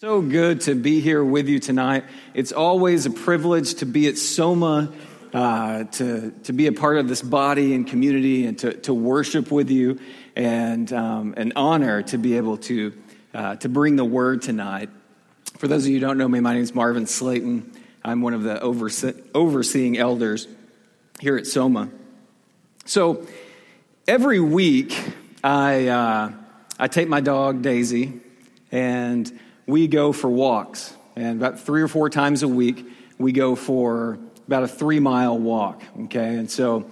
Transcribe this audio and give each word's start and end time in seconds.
So 0.00 0.22
good 0.22 0.60
to 0.60 0.76
be 0.76 1.00
here 1.00 1.24
with 1.24 1.48
you 1.48 1.58
tonight. 1.58 2.04
It's 2.32 2.52
always 2.52 3.04
a 3.06 3.10
privilege 3.10 3.74
to 3.80 3.84
be 3.84 4.06
at 4.06 4.16
Soma, 4.16 4.92
uh, 5.34 5.84
to, 5.84 6.30
to 6.44 6.52
be 6.52 6.68
a 6.68 6.72
part 6.72 6.98
of 6.98 7.08
this 7.08 7.20
body 7.20 7.74
and 7.74 7.84
community, 7.84 8.46
and 8.46 8.56
to, 8.60 8.74
to 8.74 8.94
worship 8.94 9.50
with 9.50 9.70
you, 9.70 9.98
and 10.36 10.92
um, 10.92 11.34
an 11.36 11.52
honor 11.56 12.02
to 12.02 12.16
be 12.16 12.36
able 12.36 12.58
to, 12.58 12.96
uh, 13.34 13.56
to 13.56 13.68
bring 13.68 13.96
the 13.96 14.04
word 14.04 14.40
tonight. 14.40 14.88
For 15.56 15.66
those 15.66 15.82
of 15.82 15.88
you 15.88 15.96
who 15.96 16.06
don't 16.06 16.16
know 16.16 16.28
me, 16.28 16.38
my 16.38 16.52
name 16.52 16.62
is 16.62 16.76
Marvin 16.76 17.08
Slayton. 17.08 17.68
I'm 18.04 18.22
one 18.22 18.34
of 18.34 18.44
the 18.44 18.54
overse- 18.54 19.20
overseeing 19.34 19.98
elders 19.98 20.46
here 21.18 21.36
at 21.36 21.48
Soma. 21.48 21.88
So 22.84 23.26
every 24.06 24.38
week, 24.38 24.96
I, 25.42 25.88
uh, 25.88 26.32
I 26.78 26.86
take 26.86 27.08
my 27.08 27.20
dog, 27.20 27.62
Daisy, 27.62 28.20
and 28.70 29.40
we 29.68 29.86
go 29.86 30.12
for 30.12 30.28
walks. 30.28 30.96
And 31.14 31.38
about 31.38 31.60
three 31.60 31.82
or 31.82 31.88
four 31.88 32.10
times 32.10 32.42
a 32.42 32.48
week, 32.48 32.84
we 33.18 33.32
go 33.32 33.54
for 33.54 34.18
about 34.46 34.62
a 34.64 34.68
three 34.68 34.98
mile 34.98 35.38
walk. 35.38 35.82
Okay. 36.04 36.36
And 36.36 36.50
so, 36.50 36.90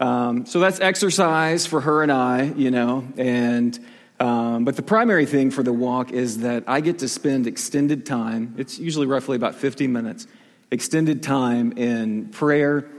um, 0.00 0.44
so 0.44 0.60
that's 0.60 0.80
exercise 0.80 1.66
for 1.66 1.80
her 1.80 2.02
and 2.02 2.10
I, 2.10 2.44
you 2.44 2.70
know. 2.70 3.06
And, 3.16 3.78
um, 4.18 4.64
but 4.64 4.76
the 4.76 4.82
primary 4.82 5.24
thing 5.24 5.50
for 5.50 5.62
the 5.62 5.72
walk 5.72 6.10
is 6.10 6.38
that 6.38 6.64
I 6.66 6.80
get 6.80 6.98
to 6.98 7.08
spend 7.08 7.46
extended 7.46 8.04
time. 8.04 8.54
It's 8.58 8.78
usually 8.78 9.06
roughly 9.06 9.36
about 9.36 9.54
50 9.54 9.86
minutes, 9.86 10.26
extended 10.70 11.22
time 11.22 11.72
in 11.72 12.28
prayer 12.30 12.90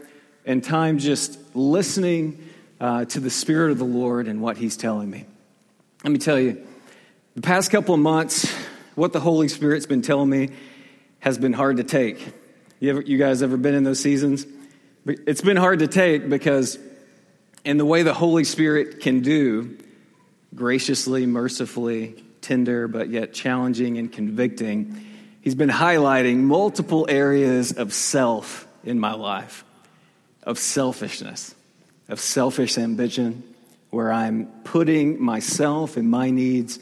and 0.46 0.64
time 0.64 1.00
just 1.00 1.38
listening 1.54 2.48
uh, 2.80 3.06
to 3.06 3.20
the 3.20 3.30
Spirit 3.30 3.72
of 3.72 3.78
the 3.78 3.84
Lord 3.84 4.28
and 4.28 4.42
what 4.42 4.58
He's 4.58 4.78
telling 4.78 5.10
me. 5.10 5.26
Let 6.04 6.12
me 6.12 6.18
tell 6.18 6.40
you, 6.40 6.66
the 7.36 7.42
past 7.42 7.72
couple 7.72 7.94
of 7.94 8.02
months, 8.02 8.52
what 9.02 9.14
the 9.14 9.20
Holy 9.20 9.48
Spirit's 9.48 9.88
been 9.88 10.04
telling 10.04 10.30
me 10.30 10.50
has 11.22 11.40
been 11.40 11.54
hard 11.54 11.78
to 11.78 11.84
take. 11.84 12.24
You, 12.80 12.92
ever, 12.92 13.02
you 13.02 13.18
guys 13.18 13.42
ever 13.42 13.58
been 13.58 13.74
in 13.74 13.84
those 13.84 14.00
seasons? 14.00 14.46
It's 15.08 15.42
been 15.42 15.58
hard 15.58 15.80
to 15.80 15.88
take 15.88 16.30
because, 16.30 16.78
in 17.66 17.78
the 17.78 17.86
way 17.86 18.04
the 18.04 18.14
Holy 18.14 18.44
Spirit 18.44 19.00
can 19.00 19.22
do, 19.22 19.76
graciously, 20.54 21.26
mercifully, 21.26 22.24
tender, 22.42 22.88
but 22.88 23.10
yet 23.10 23.34
challenging 23.34 23.98
and 23.98 24.12
convicting, 24.12 25.04
He's 25.42 25.56
been 25.56 25.70
highlighting 25.70 26.42
multiple 26.42 27.08
areas 27.10 27.72
of 27.72 27.96
self 27.96 28.68
in 28.84 29.00
my 29.00 29.14
life, 29.14 29.66
of 30.44 30.60
selfishness, 30.60 31.56
of 32.08 32.20
selfish 32.20 32.78
ambition, 32.78 33.42
where 33.90 34.14
I'm 34.14 34.46
putting 34.64 35.20
myself 35.20 35.98
and 35.98 36.08
my 36.08 36.30
needs 36.30 36.78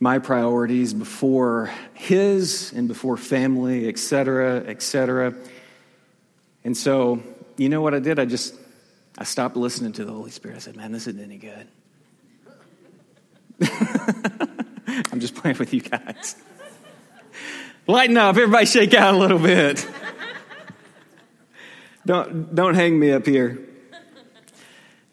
my 0.00 0.18
priorities 0.18 0.94
before 0.94 1.70
his 1.94 2.72
and 2.72 2.86
before 2.86 3.16
family, 3.16 3.88
et 3.88 3.98
cetera, 3.98 4.62
et 4.66 4.80
cetera. 4.82 5.34
And 6.64 6.76
so, 6.76 7.22
you 7.56 7.68
know 7.68 7.80
what 7.80 7.94
I 7.94 7.98
did? 7.98 8.18
I 8.18 8.24
just, 8.24 8.54
I 9.16 9.24
stopped 9.24 9.56
listening 9.56 9.92
to 9.94 10.04
the 10.04 10.12
Holy 10.12 10.30
Spirit. 10.30 10.56
I 10.56 10.60
said, 10.60 10.76
man, 10.76 10.92
this 10.92 11.06
isn't 11.08 11.22
any 11.22 11.38
good. 11.38 11.66
I'm 15.12 15.18
just 15.18 15.34
playing 15.34 15.58
with 15.58 15.74
you 15.74 15.80
guys. 15.80 16.36
Lighten 17.88 18.16
up, 18.16 18.36
everybody 18.36 18.66
shake 18.66 18.94
out 18.94 19.14
a 19.14 19.16
little 19.16 19.38
bit. 19.38 19.84
don't, 22.06 22.54
don't 22.54 22.74
hang 22.74 22.98
me 22.98 23.10
up 23.10 23.26
here. 23.26 23.58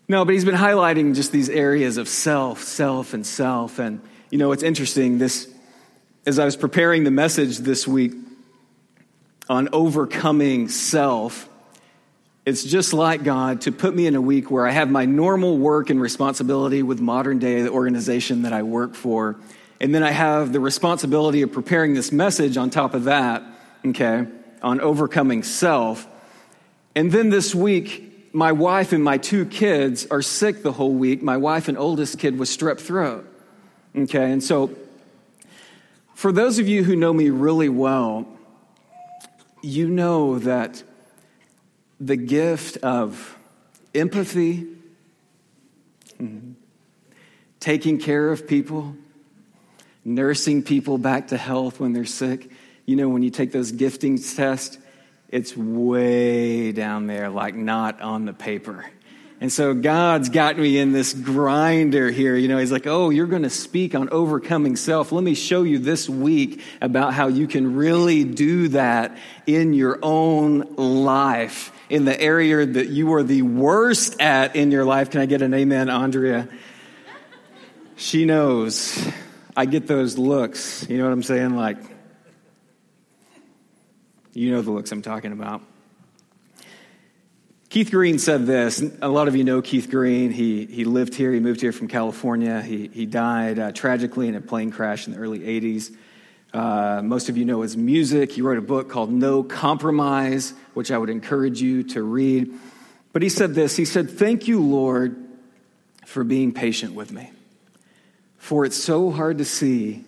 No, 0.08 0.24
but 0.24 0.34
he's 0.34 0.46
been 0.46 0.56
highlighting 0.56 1.16
just 1.16 1.32
these 1.32 1.50
areas 1.50 1.98
of 1.98 2.08
self, 2.08 2.62
self, 2.62 3.16
and 3.16 3.26
self. 3.26 3.80
And 3.80 4.02
you 4.36 4.40
know, 4.40 4.52
it's 4.52 4.64
interesting. 4.64 5.18
This, 5.18 5.48
as 6.26 6.40
I 6.40 6.44
was 6.44 6.58
preparing 6.58 7.06
the 7.06 7.10
message 7.10 7.60
this 7.60 7.88
week 7.88 8.12
on 9.48 9.70
overcoming 9.72 10.68
self, 10.68 11.48
it's 12.46 12.62
just 12.62 12.92
like 12.92 13.24
God 13.24 13.62
to 13.62 13.72
put 13.72 13.96
me 13.96 14.08
in 14.08 14.16
a 14.16 14.20
week 14.20 14.52
where 14.52 14.68
I 14.68 14.72
have 14.72 14.92
my 14.92 15.06
normal 15.06 15.58
work 15.58 15.90
and 15.90 16.02
responsibility 16.02 16.84
with 16.84 17.00
modern 17.00 17.40
day 17.40 17.62
the 17.62 17.70
organization 17.70 18.42
that 18.42 18.52
I 18.52 18.64
work 18.64 18.94
for. 18.94 19.38
And 19.80 19.96
then 19.96 20.04
I 20.04 20.12
have 20.12 20.52
the 20.52 20.60
responsibility 20.60 21.42
of 21.42 21.54
preparing 21.54 21.94
this 21.94 22.12
message 22.12 22.58
on 22.58 22.70
top 22.70 22.94
of 22.94 23.06
that, 23.06 23.42
okay, 23.86 24.26
on 24.62 24.82
overcoming 24.82 25.44
self. 25.44 26.06
And 26.94 27.10
then 27.10 27.30
this 27.30 27.56
week, 27.56 28.34
my 28.34 28.52
wife 28.52 28.92
and 28.92 29.02
my 29.02 29.18
two 29.18 29.46
kids 29.46 30.06
are 30.08 30.22
sick 30.22 30.62
the 30.62 30.74
whole 30.74 30.94
week. 30.94 31.24
My 31.24 31.38
wife 31.38 31.70
and 31.70 31.78
oldest 31.78 32.20
kid 32.20 32.38
was 32.38 32.50
strep 32.50 32.82
throat. 32.82 33.32
Okay, 33.98 34.30
and 34.30 34.44
so 34.44 34.76
for 36.16 36.34
those 36.34 36.60
of 36.60 36.68
you 36.68 36.84
who 36.84 36.98
know 36.98 37.14
me 37.14 37.30
really 37.30 37.70
well, 37.70 38.28
you 39.64 39.88
know 39.88 40.38
that 40.40 40.84
the 42.00 42.18
gift 42.18 42.76
of 42.84 43.38
empathy, 43.94 44.68
mm-hmm, 46.20 46.52
taking 47.62 47.98
care 47.98 48.32
of 48.32 48.46
people, 48.46 48.98
nursing 50.04 50.62
people 50.62 50.98
back 50.98 51.30
to 51.30 51.38
health 51.38 51.80
when 51.80 51.94
they're 51.94 52.04
sick, 52.04 52.52
you 52.86 52.98
know, 52.98 53.08
when 53.08 53.24
you 53.24 53.30
take 53.30 53.54
those 53.54 53.72
giftings 53.72 54.36
tests, 54.36 54.78
it's 55.30 55.56
way 55.56 56.74
down 56.74 57.08
there, 57.08 57.30
like 57.30 57.56
not 57.56 58.02
on 58.02 58.26
the 58.26 58.34
paper. 58.34 58.86
And 59.42 59.52
so 59.52 59.74
God's 59.74 60.30
got 60.30 60.58
me 60.58 60.78
in 60.78 60.94
this 60.94 61.14
grinder 61.14 62.10
here. 62.10 62.38
You 62.38 62.48
know, 62.48 62.58
He's 62.58 62.72
like, 62.72 62.88
oh, 62.88 63.10
you're 63.10 63.28
going 63.28 63.44
to 63.44 63.50
speak 63.50 63.94
on 63.94 64.10
overcoming 64.10 64.78
self. 64.78 65.12
Let 65.12 65.24
me 65.24 65.36
show 65.36 65.64
you 65.64 65.78
this 65.78 66.08
week 66.08 66.62
about 66.82 67.14
how 67.14 67.28
you 67.28 67.46
can 67.46 67.76
really 67.76 68.24
do 68.24 68.70
that 68.70 69.18
in 69.46 69.74
your 69.74 70.00
own 70.02 70.76
life, 70.78 71.74
in 71.90 72.06
the 72.06 72.20
area 72.20 72.66
that 72.66 72.88
you 72.88 73.14
are 73.14 73.24
the 73.24 73.42
worst 73.42 74.22
at 74.22 74.56
in 74.56 74.72
your 74.72 74.86
life. 74.86 75.10
Can 75.10 75.20
I 75.20 75.26
get 75.26 75.42
an 75.42 75.54
amen, 75.54 75.90
Andrea? 75.90 76.48
She 77.98 78.26
knows. 78.26 79.06
I 79.56 79.66
get 79.66 79.86
those 79.88 80.18
looks. 80.18 80.88
You 80.90 80.98
know 80.98 81.04
what 81.04 81.14
I'm 81.14 81.24
saying? 81.24 81.56
Like, 81.56 81.78
you 84.34 84.52
know 84.52 84.62
the 84.62 84.72
looks 84.72 84.92
I'm 84.92 85.02
talking 85.02 85.34
about. 85.34 85.62
Keith 87.76 87.92
Green 87.92 88.20
said 88.20 88.46
this. 88.46 88.82
A 89.02 89.10
lot 89.10 89.28
of 89.28 89.36
you 89.36 89.44
know 89.44 89.62
Keith 89.62 89.90
Green. 89.92 90.32
He, 90.32 90.66
he 90.66 90.86
lived 90.86 91.14
here. 91.14 91.34
He 91.34 91.42
moved 91.42 91.60
here 91.60 91.74
from 91.74 91.90
California. 91.90 92.62
He, 92.62 92.88
he 92.88 93.06
died 93.06 93.60
uh, 93.60 93.74
tragically 93.74 94.30
in 94.30 94.36
a 94.36 94.40
plane 94.40 94.72
crash 94.72 95.08
in 95.08 95.14
the 95.14 95.20
early 95.20 95.40
80s. 95.40 95.94
Uh, 96.54 97.02
most 97.04 97.28
of 97.28 97.36
you 97.36 97.44
know 97.44 97.64
his 97.64 97.76
music. 97.76 98.32
He 98.32 98.42
wrote 98.42 98.58
a 98.58 98.62
book 98.62 98.88
called 98.88 99.12
No 99.12 99.44
Compromise, 99.44 100.54
which 100.74 100.90
I 100.90 100.98
would 100.98 101.10
encourage 101.10 101.62
you 101.62 101.84
to 101.84 102.02
read. 102.02 102.54
But 103.12 103.24
he 103.24 103.28
said 103.28 103.56
this 103.56 103.76
He 103.76 103.84
said, 103.84 104.10
Thank 104.10 104.48
you, 104.48 104.62
Lord, 104.62 105.18
for 106.06 106.24
being 106.24 106.54
patient 106.54 106.94
with 106.94 107.12
me. 107.12 107.30
For 108.38 108.64
it's 108.64 108.82
so 108.82 109.12
hard 109.12 109.40
to 109.40 109.46
see 109.46 110.06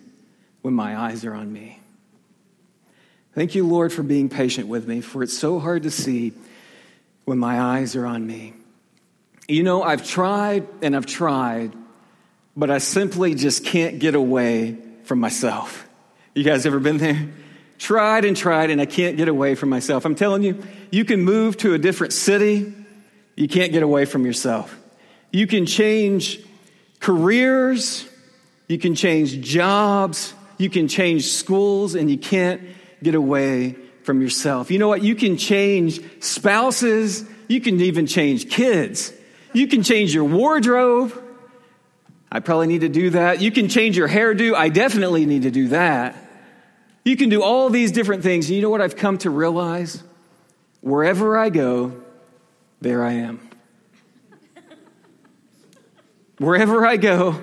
when 0.62 0.72
my 0.72 0.98
eyes 0.98 1.22
are 1.26 1.34
on 1.34 1.52
me. 1.52 1.80
Thank 3.34 3.54
you, 3.54 3.66
Lord, 3.66 3.92
for 3.92 4.02
being 4.02 4.30
patient 4.30 4.68
with 4.68 4.88
me. 4.88 5.02
For 5.02 5.22
it's 5.22 5.36
so 5.36 5.58
hard 5.58 5.82
to 5.82 5.90
see 5.90 6.32
when 7.28 7.38
my 7.38 7.60
eyes 7.60 7.94
are 7.94 8.06
on 8.06 8.26
me. 8.26 8.54
You 9.48 9.62
know, 9.62 9.82
I've 9.82 10.02
tried 10.02 10.66
and 10.80 10.96
I've 10.96 11.04
tried, 11.04 11.74
but 12.56 12.70
I 12.70 12.78
simply 12.78 13.34
just 13.34 13.66
can't 13.66 13.98
get 13.98 14.14
away 14.14 14.78
from 15.04 15.20
myself. 15.20 15.86
You 16.34 16.42
guys 16.42 16.64
ever 16.64 16.80
been 16.80 16.96
there? 16.96 17.28
Tried 17.76 18.24
and 18.24 18.34
tried, 18.34 18.70
and 18.70 18.80
I 18.80 18.86
can't 18.86 19.18
get 19.18 19.28
away 19.28 19.56
from 19.56 19.68
myself. 19.68 20.06
I'm 20.06 20.14
telling 20.14 20.42
you, 20.42 20.62
you 20.90 21.04
can 21.04 21.20
move 21.20 21.58
to 21.58 21.74
a 21.74 21.78
different 21.78 22.14
city, 22.14 22.72
you 23.36 23.46
can't 23.46 23.72
get 23.72 23.82
away 23.82 24.06
from 24.06 24.24
yourself. 24.24 24.74
You 25.30 25.46
can 25.46 25.66
change 25.66 26.40
careers, 26.98 28.08
you 28.68 28.78
can 28.78 28.94
change 28.94 29.38
jobs, 29.42 30.32
you 30.56 30.70
can 30.70 30.88
change 30.88 31.26
schools, 31.26 31.94
and 31.94 32.10
you 32.10 32.16
can't 32.16 32.62
get 33.02 33.14
away 33.14 33.76
from 34.08 34.22
yourself. 34.22 34.70
You 34.70 34.78
know 34.78 34.88
what? 34.88 35.02
You 35.02 35.14
can 35.14 35.36
change 35.36 36.00
spouses. 36.24 37.28
You 37.46 37.60
can 37.60 37.78
even 37.82 38.06
change 38.06 38.48
kids. 38.48 39.12
You 39.52 39.68
can 39.68 39.82
change 39.82 40.14
your 40.14 40.24
wardrobe. 40.24 41.12
I 42.32 42.40
probably 42.40 42.68
need 42.68 42.80
to 42.80 42.88
do 42.88 43.10
that. 43.10 43.42
You 43.42 43.50
can 43.50 43.68
change 43.68 43.98
your 43.98 44.08
hairdo. 44.08 44.54
I 44.54 44.70
definitely 44.70 45.26
need 45.26 45.42
to 45.42 45.50
do 45.50 45.68
that. 45.68 46.16
You 47.04 47.18
can 47.18 47.28
do 47.28 47.42
all 47.42 47.68
these 47.68 47.92
different 47.92 48.22
things. 48.22 48.50
You 48.50 48.62
know 48.62 48.70
what 48.70 48.80
I've 48.80 48.96
come 48.96 49.18
to 49.18 49.28
realize? 49.28 50.02
Wherever 50.80 51.36
I 51.36 51.50
go, 51.50 52.02
there 52.80 53.04
I 53.04 53.12
am. 53.12 53.46
Wherever 56.38 56.86
I 56.86 56.96
go, 56.96 57.42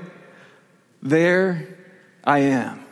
there 1.03 1.77
I 2.23 2.39
am. 2.39 2.84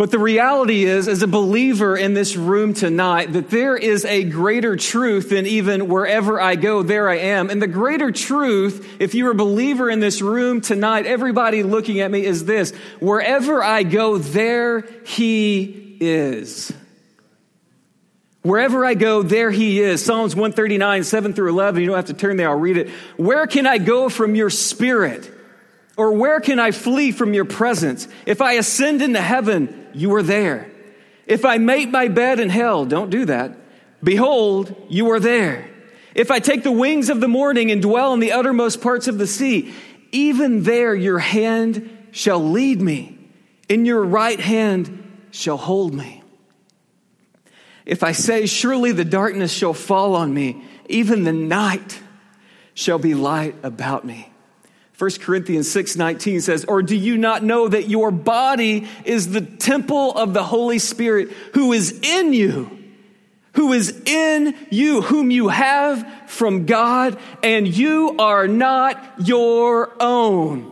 But 0.00 0.10
the 0.10 0.18
reality 0.18 0.84
is, 0.84 1.08
as 1.08 1.20
a 1.20 1.26
believer 1.26 1.94
in 1.94 2.14
this 2.14 2.34
room 2.34 2.72
tonight, 2.72 3.34
that 3.34 3.50
there 3.50 3.76
is 3.76 4.06
a 4.06 4.24
greater 4.24 4.74
truth 4.74 5.28
than 5.28 5.44
even 5.44 5.88
wherever 5.88 6.40
I 6.40 6.56
go, 6.56 6.82
there 6.82 7.06
I 7.10 7.16
am. 7.16 7.50
And 7.50 7.60
the 7.60 7.66
greater 7.66 8.10
truth, 8.10 8.96
if 8.98 9.14
you're 9.14 9.32
a 9.32 9.34
believer 9.34 9.90
in 9.90 10.00
this 10.00 10.22
room 10.22 10.62
tonight, 10.62 11.04
everybody 11.04 11.62
looking 11.62 12.00
at 12.00 12.10
me 12.10 12.24
is 12.24 12.46
this 12.46 12.70
wherever 12.98 13.62
I 13.62 13.82
go, 13.82 14.16
there 14.16 14.88
he 15.04 15.98
is. 16.00 16.72
Wherever 18.40 18.86
I 18.86 18.94
go, 18.94 19.22
there 19.22 19.50
he 19.50 19.80
is. 19.80 20.02
Psalms 20.02 20.34
139, 20.34 21.04
7 21.04 21.34
through 21.34 21.50
11. 21.50 21.82
You 21.82 21.88
don't 21.88 21.96
have 21.96 22.06
to 22.06 22.14
turn 22.14 22.38
there, 22.38 22.48
I'll 22.48 22.58
read 22.58 22.78
it. 22.78 22.88
Where 23.18 23.46
can 23.46 23.66
I 23.66 23.76
go 23.76 24.08
from 24.08 24.34
your 24.34 24.48
spirit? 24.48 25.30
Or 25.98 26.12
where 26.12 26.40
can 26.40 26.58
I 26.58 26.70
flee 26.70 27.12
from 27.12 27.34
your 27.34 27.44
presence? 27.44 28.08
If 28.24 28.40
I 28.40 28.54
ascend 28.54 29.02
into 29.02 29.20
heaven, 29.20 29.79
you 29.94 30.14
are 30.14 30.22
there. 30.22 30.70
If 31.26 31.44
I 31.44 31.58
make 31.58 31.90
my 31.90 32.08
bed 32.08 32.40
in 32.40 32.48
hell, 32.48 32.84
don't 32.84 33.10
do 33.10 33.24
that. 33.26 33.56
Behold, 34.02 34.74
you 34.88 35.10
are 35.10 35.20
there. 35.20 35.68
If 36.14 36.30
I 36.30 36.40
take 36.40 36.62
the 36.62 36.72
wings 36.72 37.08
of 37.08 37.20
the 37.20 37.28
morning 37.28 37.70
and 37.70 37.80
dwell 37.80 38.12
in 38.14 38.20
the 38.20 38.32
uttermost 38.32 38.80
parts 38.80 39.06
of 39.06 39.18
the 39.18 39.26
sea, 39.26 39.72
even 40.12 40.64
there 40.64 40.94
your 40.94 41.18
hand 41.18 42.08
shall 42.10 42.42
lead 42.42 42.80
me, 42.80 43.18
in 43.68 43.84
your 43.84 44.02
right 44.02 44.40
hand 44.40 45.28
shall 45.30 45.56
hold 45.56 45.94
me. 45.94 46.22
If 47.86 48.02
I 48.02 48.12
say, 48.12 48.46
Surely 48.46 48.92
the 48.92 49.04
darkness 49.04 49.52
shall 49.52 49.74
fall 49.74 50.16
on 50.16 50.34
me, 50.34 50.64
even 50.88 51.24
the 51.24 51.32
night 51.32 52.00
shall 52.74 52.98
be 52.98 53.14
light 53.14 53.54
about 53.62 54.04
me. 54.04 54.29
1 55.00 55.22
Corinthians 55.22 55.66
6:19 55.70 56.42
says, 56.42 56.66
"Or 56.66 56.82
do 56.82 56.94
you 56.94 57.16
not 57.16 57.42
know 57.42 57.66
that 57.66 57.88
your 57.88 58.10
body 58.10 58.86
is 59.06 59.32
the 59.32 59.40
temple 59.40 60.12
of 60.12 60.34
the 60.34 60.42
Holy 60.42 60.78
Spirit 60.78 61.30
who 61.54 61.72
is 61.72 61.98
in 62.02 62.34
you, 62.34 62.68
who 63.54 63.72
is 63.72 63.98
in 64.04 64.54
you, 64.68 65.00
whom 65.00 65.30
you 65.30 65.48
have 65.48 66.06
from 66.26 66.66
God, 66.66 67.16
and 67.42 67.66
you 67.66 68.14
are 68.18 68.46
not 68.46 69.02
your 69.24 69.90
own?" 70.00 70.70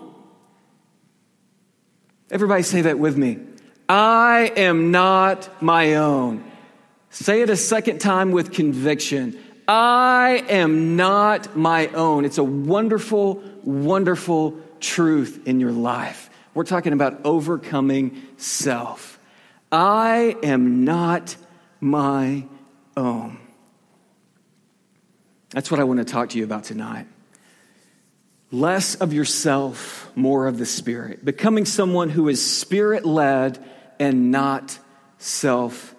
Everybody 2.31 2.65
say 2.65 2.83
that 2.83 2.99
with 2.99 3.17
me. 3.17 3.39
I 3.89 4.53
am 4.59 4.91
not 4.91 5.49
my 5.63 5.95
own. 5.95 6.45
Say 7.09 7.41
it 7.41 7.49
a 7.49 7.57
second 7.57 7.99
time 7.99 8.33
with 8.33 8.53
conviction. 8.53 9.39
I 9.67 10.45
am 10.51 10.97
not 10.97 11.57
my 11.57 11.89
own. 11.89 12.27
It's 12.27 12.37
a 12.37 12.45
wonderful 12.45 13.43
wonderful 13.69 14.59
truth 14.81 15.47
in 15.47 15.61
your 15.61 15.73
life. 15.73 16.31
We're 16.55 16.65
talking 16.65 16.95
about 16.95 17.21
overcoming 17.25 18.23
self. 18.39 19.21
I 19.71 20.37
am 20.43 20.85
not 20.85 21.37
my 21.79 22.47
own. 22.97 23.39
That's 25.51 25.71
what 25.71 25.81
I 25.81 25.85
want 25.85 25.99
to 25.99 26.05
talk 26.05 26.31
to 26.31 26.39
you 26.39 26.45
about 26.45 26.65
tonight. 26.65 27.07
Less 28.51 28.95
of 28.95 29.13
yourself, 29.13 30.11
more 30.17 30.47
of 30.47 30.57
the 30.57 30.65
Spirit. 30.65 31.23
Becoming 31.23 31.67
someone 31.67 32.09
who 32.09 32.29
is 32.29 32.45
Spirit 32.45 33.05
led 33.05 33.63
and 34.01 34.31
not 34.31 34.79
self 35.19 35.95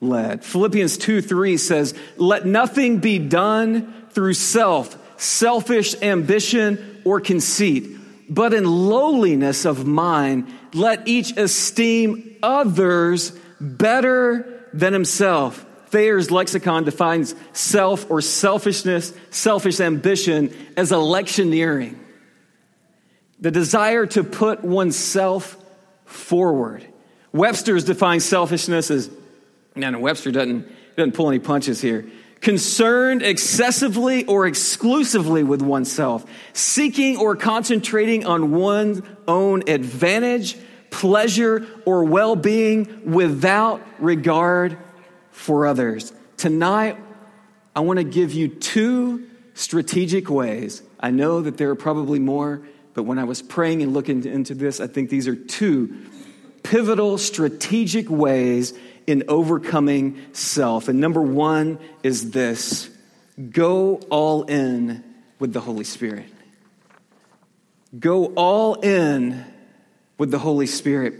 led. 0.00 0.44
Philippians 0.44 0.98
2 0.98 1.20
3 1.22 1.56
says, 1.56 1.94
Let 2.16 2.44
nothing 2.44 2.98
be 2.98 3.20
done 3.20 4.08
through 4.10 4.34
self, 4.34 4.98
selfish 5.20 5.94
ambition 6.02 6.91
or 7.04 7.20
conceit, 7.20 7.96
but 8.28 8.54
in 8.54 8.64
lowliness 8.64 9.64
of 9.64 9.86
mind, 9.86 10.52
let 10.74 11.06
each 11.06 11.36
esteem 11.36 12.36
others 12.42 13.32
better 13.60 14.68
than 14.72 14.92
himself. 14.92 15.66
Thayer's 15.88 16.30
lexicon 16.30 16.84
defines 16.84 17.34
self 17.52 18.10
or 18.10 18.22
selfishness, 18.22 19.12
selfish 19.30 19.80
ambition 19.80 20.54
as 20.76 20.90
electioneering. 20.92 21.98
The 23.40 23.50
desire 23.50 24.06
to 24.06 24.24
put 24.24 24.64
oneself 24.64 25.56
forward. 26.06 26.86
Webster's 27.32 27.84
defines 27.84 28.24
selfishness 28.24 28.90
as, 28.90 29.10
no, 29.74 29.98
Webster 29.98 30.30
doesn't, 30.30 30.66
doesn't 30.96 31.12
pull 31.12 31.28
any 31.28 31.38
punches 31.38 31.80
here 31.80 32.06
concerned 32.42 33.22
excessively 33.22 34.26
or 34.26 34.46
exclusively 34.46 35.42
with 35.42 35.62
oneself, 35.62 36.26
seeking 36.52 37.16
or 37.16 37.36
concentrating 37.36 38.26
on 38.26 38.50
one's 38.50 39.00
own 39.26 39.68
advantage, 39.68 40.58
pleasure, 40.90 41.66
or 41.86 42.04
well 42.04 42.36
being 42.36 43.12
without 43.12 43.80
regard 43.98 44.76
for 45.30 45.66
others. 45.66 46.12
Tonight, 46.36 46.98
I 47.74 47.80
want 47.80 47.98
to 47.98 48.04
give 48.04 48.34
you 48.34 48.48
two 48.48 49.28
strategic 49.54 50.28
ways. 50.28 50.82
I 50.98 51.10
know 51.10 51.40
that 51.42 51.56
there 51.56 51.70
are 51.70 51.76
probably 51.76 52.18
more, 52.18 52.62
but 52.94 53.04
when 53.04 53.18
I 53.18 53.24
was 53.24 53.40
praying 53.40 53.82
and 53.82 53.94
looking 53.94 54.24
into 54.24 54.54
this, 54.54 54.80
I 54.80 54.88
think 54.88 55.08
these 55.08 55.28
are 55.28 55.36
two 55.36 55.96
pivotal 56.62 57.18
strategic 57.18 58.10
ways 58.10 58.74
in 59.06 59.24
overcoming 59.28 60.20
self. 60.32 60.88
And 60.88 61.00
number 61.00 61.22
one 61.22 61.78
is 62.02 62.30
this 62.30 62.90
go 63.50 63.96
all 64.10 64.44
in 64.44 65.02
with 65.38 65.52
the 65.52 65.60
Holy 65.60 65.84
Spirit. 65.84 66.26
Go 67.98 68.26
all 68.26 68.74
in 68.74 69.44
with 70.18 70.30
the 70.30 70.38
Holy 70.38 70.66
Spirit. 70.66 71.14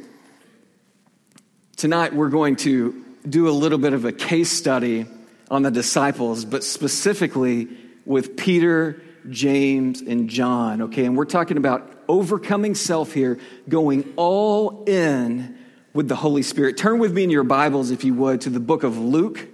Tonight, 1.76 2.14
we're 2.14 2.29
going 2.29 2.56
to 2.56 3.05
do 3.29 3.49
a 3.49 3.50
little 3.50 3.79
bit 3.79 3.93
of 3.93 4.05
a 4.05 4.12
case 4.12 4.50
study 4.50 5.06
on 5.50 5.62
the 5.62 5.70
disciples, 5.70 6.44
but 6.44 6.64
specifically 6.64 7.69
with 8.06 8.37
Peter, 8.37 9.02
James, 9.29 10.00
and 10.00 10.29
John. 10.31 10.82
Okay, 10.82 11.05
and 11.05 11.17
we're 11.17 11.25
talking 11.25 11.56
about 11.56 11.90
overcoming 12.08 12.75
self 12.75 13.12
here, 13.12 13.38
going 13.69 14.12
all 14.17 14.84
in 14.84 15.58
with 15.94 16.09
the 16.09 16.17
Holy 16.17 16.43
Spirit. 16.43 16.77
Turn 16.77 16.99
with 16.99 17.12
me 17.12 17.25
in 17.25 17.31
your 17.31 17.44
Bibles, 17.44 17.91
if 17.91 18.05
you 18.05 18.15
would, 18.15 18.43
to 18.43 18.50
the 18.50 18.61
book 18.61 18.83
of 18.83 18.99
Luke, 18.99 19.47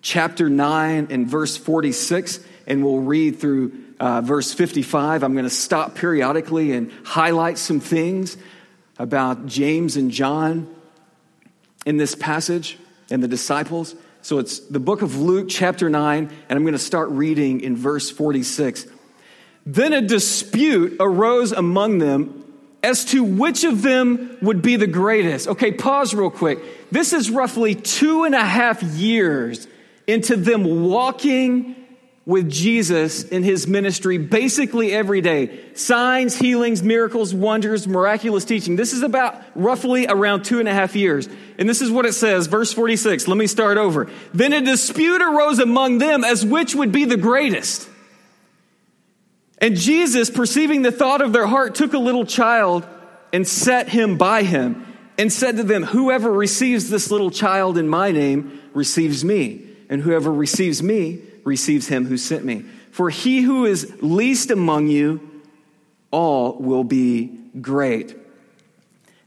chapter 0.00 0.48
9 0.48 1.08
and 1.10 1.26
verse 1.26 1.56
46, 1.56 2.40
and 2.66 2.82
we'll 2.82 3.00
read 3.00 3.38
through 3.38 3.72
uh, 4.00 4.22
verse 4.22 4.52
55. 4.52 5.22
I'm 5.22 5.34
going 5.34 5.44
to 5.44 5.50
stop 5.50 5.94
periodically 5.94 6.72
and 6.72 6.90
highlight 7.04 7.58
some 7.58 7.80
things 7.80 8.36
about 8.98 9.46
James 9.46 9.96
and 9.96 10.10
John 10.10 10.74
in 11.84 11.98
this 11.98 12.14
passage 12.14 12.78
and 13.10 13.22
the 13.22 13.28
disciples. 13.28 13.94
So 14.22 14.38
it's 14.38 14.60
the 14.60 14.80
book 14.80 15.02
of 15.02 15.16
Luke, 15.16 15.48
chapter 15.50 15.90
9, 15.90 16.18
and 16.48 16.56
I'm 16.56 16.62
going 16.62 16.72
to 16.72 16.78
start 16.78 17.10
reading 17.10 17.60
in 17.60 17.76
verse 17.76 18.10
46. 18.10 18.86
Then 19.66 19.92
a 19.92 20.00
dispute 20.00 20.96
arose 20.98 21.52
among 21.52 21.98
them 21.98 22.43
as 22.84 23.06
to 23.06 23.24
which 23.24 23.64
of 23.64 23.80
them 23.80 24.36
would 24.42 24.60
be 24.60 24.76
the 24.76 24.86
greatest. 24.86 25.48
Okay, 25.48 25.72
pause 25.72 26.14
real 26.14 26.30
quick. 26.30 26.58
This 26.92 27.14
is 27.14 27.30
roughly 27.30 27.74
two 27.74 28.24
and 28.24 28.34
a 28.34 28.44
half 28.44 28.82
years 28.82 29.66
into 30.06 30.36
them 30.36 30.82
walking 30.82 31.76
with 32.26 32.50
Jesus 32.50 33.24
in 33.24 33.42
his 33.42 33.66
ministry 33.66 34.18
basically 34.18 34.92
every 34.92 35.22
day. 35.22 35.60
Signs, 35.74 36.36
healings, 36.36 36.82
miracles, 36.82 37.34
wonders, 37.34 37.88
miraculous 37.88 38.44
teaching. 38.44 38.76
This 38.76 38.92
is 38.92 39.02
about 39.02 39.42
roughly 39.54 40.06
around 40.06 40.44
two 40.44 40.60
and 40.60 40.68
a 40.68 40.74
half 40.74 40.94
years. 40.94 41.26
And 41.58 41.66
this 41.66 41.80
is 41.80 41.90
what 41.90 42.04
it 42.04 42.12
says, 42.12 42.48
verse 42.48 42.72
46. 42.74 43.26
Let 43.28 43.38
me 43.38 43.46
start 43.46 43.78
over. 43.78 44.10
Then 44.34 44.52
a 44.52 44.60
dispute 44.60 45.22
arose 45.22 45.58
among 45.58 45.98
them 45.98 46.22
as 46.22 46.44
which 46.44 46.74
would 46.74 46.92
be 46.92 47.06
the 47.06 47.16
greatest. 47.16 47.88
And 49.58 49.76
Jesus, 49.76 50.30
perceiving 50.30 50.82
the 50.82 50.92
thought 50.92 51.20
of 51.20 51.32
their 51.32 51.46
heart, 51.46 51.74
took 51.74 51.92
a 51.92 51.98
little 51.98 52.26
child 52.26 52.86
and 53.32 53.46
set 53.46 53.88
him 53.88 54.16
by 54.16 54.42
him 54.42 54.86
and 55.18 55.32
said 55.32 55.56
to 55.56 55.62
them, 55.62 55.84
Whoever 55.84 56.32
receives 56.32 56.90
this 56.90 57.10
little 57.10 57.30
child 57.30 57.78
in 57.78 57.88
my 57.88 58.10
name 58.10 58.60
receives 58.74 59.24
me, 59.24 59.64
and 59.88 60.02
whoever 60.02 60.32
receives 60.32 60.82
me 60.82 61.22
receives 61.44 61.88
him 61.88 62.06
who 62.06 62.16
sent 62.16 62.44
me. 62.44 62.64
For 62.90 63.10
he 63.10 63.42
who 63.42 63.64
is 63.64 63.92
least 64.00 64.50
among 64.50 64.88
you, 64.88 65.42
all 66.10 66.54
will 66.58 66.84
be 66.84 67.36
great. 67.60 68.16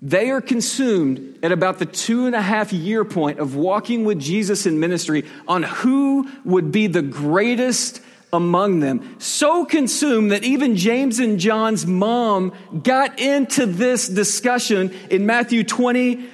They 0.01 0.29
are 0.29 0.41
consumed 0.41 1.39
at 1.41 1.51
about 1.51 1.79
the 1.79 1.85
two 1.85 2.27
and 2.27 2.35
a 2.35 2.41
half 2.41 2.71
year 2.71 3.03
point 3.03 3.39
of 3.39 3.55
walking 3.55 4.05
with 4.05 4.19
Jesus 4.19 4.65
in 4.65 4.79
ministry 4.79 5.25
on 5.47 5.63
who 5.63 6.29
would 6.45 6.71
be 6.71 6.87
the 6.87 7.01
greatest 7.01 8.01
among 8.33 8.79
them. 8.79 9.15
So 9.19 9.65
consumed 9.65 10.31
that 10.31 10.43
even 10.43 10.75
James 10.75 11.19
and 11.19 11.39
John's 11.39 11.85
mom 11.85 12.53
got 12.83 13.19
into 13.19 13.65
this 13.65 14.07
discussion 14.07 14.93
in 15.09 15.25
Matthew 15.25 15.63
20, 15.63 16.27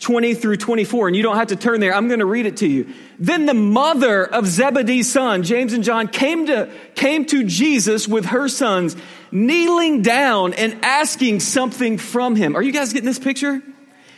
20 0.00 0.34
through 0.34 0.56
24. 0.56 1.08
And 1.08 1.16
you 1.16 1.22
don't 1.22 1.36
have 1.36 1.48
to 1.48 1.56
turn 1.56 1.80
there. 1.80 1.94
I'm 1.94 2.08
going 2.08 2.20
to 2.20 2.26
read 2.26 2.46
it 2.46 2.58
to 2.58 2.66
you. 2.66 2.92
Then 3.18 3.46
the 3.46 3.54
mother 3.54 4.24
of 4.24 4.46
Zebedee's 4.46 5.10
son, 5.10 5.42
James 5.42 5.72
and 5.72 5.84
John, 5.84 6.08
came 6.08 6.46
to, 6.46 6.70
came 6.94 7.26
to 7.26 7.44
Jesus 7.44 8.08
with 8.08 8.26
her 8.26 8.48
sons, 8.48 8.96
kneeling 9.30 10.02
down 10.02 10.54
and 10.54 10.84
asking 10.84 11.40
something 11.40 11.98
from 11.98 12.36
him. 12.36 12.56
Are 12.56 12.62
you 12.62 12.72
guys 12.72 12.92
getting 12.92 13.06
this 13.06 13.18
picture? 13.18 13.60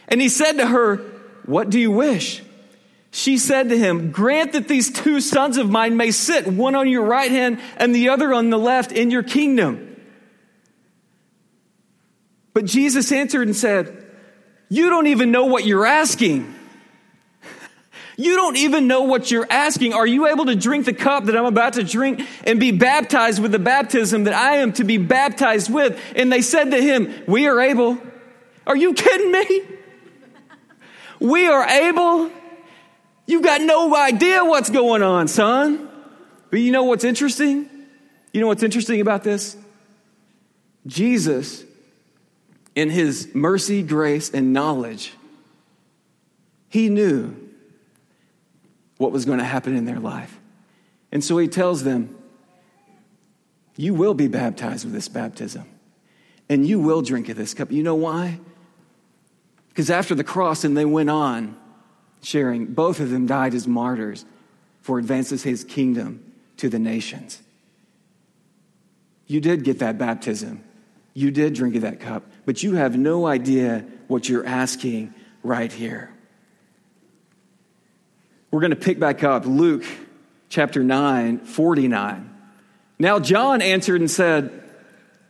And 0.09 0.21
he 0.21 0.29
said 0.29 0.53
to 0.59 0.67
her, 0.67 0.99
What 1.45 1.71
do 1.71 1.81
you 1.81 1.91
wish? 1.91 2.43
She 3.17 3.39
said 3.39 3.71
to 3.71 3.79
him, 3.79 4.13
Grant 4.13 4.53
that 4.53 4.69
these 4.69 4.91
two 4.91 5.23
sons 5.23 5.57
of 5.57 5.71
mine 5.71 5.97
may 5.97 6.11
sit, 6.11 6.47
one 6.47 6.75
on 6.75 6.87
your 6.87 7.03
right 7.03 7.31
hand 7.31 7.61
and 7.79 7.95
the 7.95 8.11
other 8.11 8.35
on 8.35 8.51
the 8.51 8.59
left, 8.59 8.93
in 8.93 9.11
your 9.11 9.23
kingdom. 9.23 9.97
But 12.53 12.67
Jesus 12.67 13.11
answered 13.11 13.49
and 13.49 13.57
said, 13.57 14.05
You 14.69 14.91
don't 14.91 15.07
even 15.07 15.31
know 15.31 15.47
what 15.47 15.65
you're 15.65 15.87
asking. 15.87 16.55
You 18.19 18.37
don't 18.37 18.59
even 18.59 18.87
know 18.87 19.05
what 19.05 19.31
you're 19.31 19.47
asking. 19.49 19.95
Are 19.95 20.07
you 20.07 20.27
able 20.27 20.45
to 20.45 20.55
drink 20.55 20.85
the 20.85 20.93
cup 20.93 21.25
that 21.25 21.39
I'm 21.39 21.47
about 21.47 21.73
to 21.75 21.85
drink 21.85 22.21
and 22.45 22.61
be 22.61 22.71
baptized 22.71 23.41
with 23.41 23.51
the 23.51 23.59
baptism 23.59 24.25
that 24.25 24.35
I 24.35 24.57
am 24.57 24.75
to 24.75 24.85
be 24.85 24.99
baptized 24.99 25.73
with? 25.73 25.99
And 26.15 26.31
they 26.31 26.43
said 26.43 26.71
to 26.71 26.83
him, 26.83 27.15
We 27.27 27.47
are 27.47 27.59
able. 27.63 27.97
Are 28.67 28.77
you 28.77 28.93
kidding 28.93 29.33
me? 29.33 29.63
We 31.19 31.47
are 31.47 31.67
able. 31.67 32.31
You've 33.27 33.43
got 33.43 33.61
no 33.61 33.95
idea 33.95 34.45
what's 34.45 34.71
going 34.71 35.03
on, 35.03 35.29
son. 35.29 35.89
But 36.51 36.61
you 36.61 36.71
know 36.71 36.85
what's 36.85 37.05
interesting? 37.05 37.69
You 38.33 38.41
know 38.41 38.47
what's 38.47 38.63
interesting 38.63 39.01
about 39.01 39.25
this? 39.25 39.57
Jesus, 40.87 41.65
in 42.75 42.91
his 42.91 43.35
mercy, 43.35 43.83
grace, 43.83 44.31
and 44.31 44.53
knowledge, 44.53 45.13
he 46.69 46.89
knew 46.89 47.35
what 48.99 49.13
was 49.13 49.25
going 49.25 49.39
to 49.39 49.45
happen 49.45 49.77
in 49.77 49.85
their 49.85 49.99
life. 49.99 50.39
And 51.11 51.25
so 51.25 51.39
he 51.39 51.49
tells 51.49 51.83
them, 51.83 52.17
You 53.77 53.95
will 53.95 54.15
be 54.15 54.29
baptized 54.29 54.85
with 54.85 54.95
this 54.95 55.09
baptism, 55.09 55.65
and 56.49 56.67
you 56.67 56.79
will 56.79 57.03
drink 57.03 57.29
of 57.29 57.37
this 57.37 57.55
cup. 57.55 57.73
You 57.73 57.83
know 57.83 57.95
why? 57.95 58.39
Because 59.69 59.91
after 59.91 60.15
the 60.15 60.25
cross, 60.25 60.65
and 60.65 60.77
they 60.77 60.85
went 60.85 61.11
on, 61.11 61.57
sharing. 62.23 62.67
Both 62.67 63.01
of 63.01 63.11
them 63.11 63.27
died 63.27 63.55
as 63.55 63.67
martyrs 63.67 64.25
for 64.83 64.99
advances 64.99 65.43
his 65.43 65.65
kingdom 65.65 66.33
to 66.59 66.69
the 66.69 66.79
nations. 66.79 67.43
You 69.27 69.41
did 69.41 69.65
get 69.65 69.81
that 69.81 69.99
baptism. 69.99 70.63
You 71.15 71.31
did 71.31 71.55
drink 71.55 71.75
of 71.77 71.83
that 71.83 72.01
cup, 72.01 72.25
but 72.45 72.63
you 72.63 72.75
have 72.75 72.97
no 72.97 73.27
idea 73.27 73.85
what 74.07 74.29
you're 74.29 74.47
asking 74.47 75.15
right 75.43 75.73
here. 75.73 76.13
We're 78.51 78.61
going 78.61 78.71
to 78.71 78.77
pick 78.77 79.01
back 79.01 79.25
up 79.25 79.45
Luke 79.47 79.85
chapter 80.49 80.85
9, 80.85 81.41
49. 81.41 82.31
Now, 82.99 83.19
John 83.19 83.61
answered 83.61 84.01
and 84.01 84.11
said, 84.11 84.63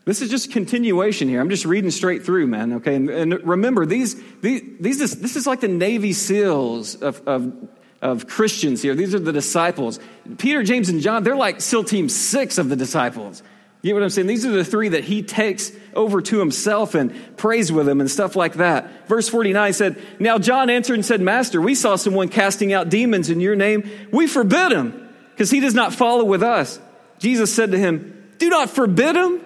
this 0.06 0.22
is 0.22 0.30
just 0.30 0.52
continuation 0.52 1.28
here. 1.28 1.40
I'm 1.40 1.50
just 1.50 1.64
reading 1.64 1.90
straight 1.90 2.25
through, 2.25 2.46
man. 2.46 2.75
Okay, 2.75 2.94
and, 2.94 3.10
and 3.10 3.46
remember 3.46 3.84
these, 3.84 4.14
these, 4.40 4.62
these 4.78 5.00
is, 5.00 5.20
this 5.20 5.34
is 5.34 5.48
like 5.48 5.60
the 5.60 5.68
Navy 5.68 6.12
SEALs 6.12 6.94
of, 6.94 7.26
of, 7.26 7.52
of 8.00 8.28
Christians 8.28 8.80
here. 8.80 8.94
These 8.94 9.16
are 9.16 9.18
the 9.18 9.32
disciples. 9.32 9.98
Peter, 10.38 10.62
James, 10.62 10.88
and 10.90 11.00
John. 11.00 11.25
They're 11.25 11.34
like 11.34 11.60
SEAL 11.60 11.84
Team 11.84 12.08
Six 12.08 12.56
of 12.56 12.68
the 12.68 12.76
disciples. 12.76 13.42
You 13.82 13.92
know 13.92 13.96
what 13.96 14.04
I'm 14.04 14.10
saying? 14.10 14.28
These 14.28 14.46
are 14.46 14.52
the 14.52 14.64
three 14.64 14.90
that 14.90 15.02
he 15.02 15.25
takes 15.25 15.72
over 15.92 16.22
to 16.22 16.38
himself 16.38 16.94
and 16.94 17.36
prays 17.36 17.72
with 17.72 17.86
them 17.86 18.00
and 18.00 18.08
stuff 18.08 18.36
like 18.36 18.54
that. 18.54 19.08
Verse 19.08 19.28
49 19.28 19.72
said, 19.72 20.00
Now 20.20 20.38
John 20.38 20.70
answered 20.70 20.94
and 20.94 21.04
said, 21.04 21.20
Master, 21.20 21.60
we 21.60 21.75
saw 21.75 21.96
someone 21.96 22.28
casting 22.28 22.72
out 22.72 22.88
demons 22.90 23.28
in 23.28 23.40
your 23.40 23.56
name. 23.56 23.90
We 24.12 24.28
forbid 24.28 24.70
him 24.70 25.08
because 25.32 25.50
he 25.50 25.58
does 25.58 25.75
not 25.75 25.92
follow 25.92 26.25
with 26.25 26.44
us. 26.44 26.78
Jesus 27.18 27.52
said 27.52 27.72
to 27.72 27.78
him, 27.78 28.32
Do 28.38 28.48
not 28.48 28.70
forbid 28.70 29.16
him 29.16 29.45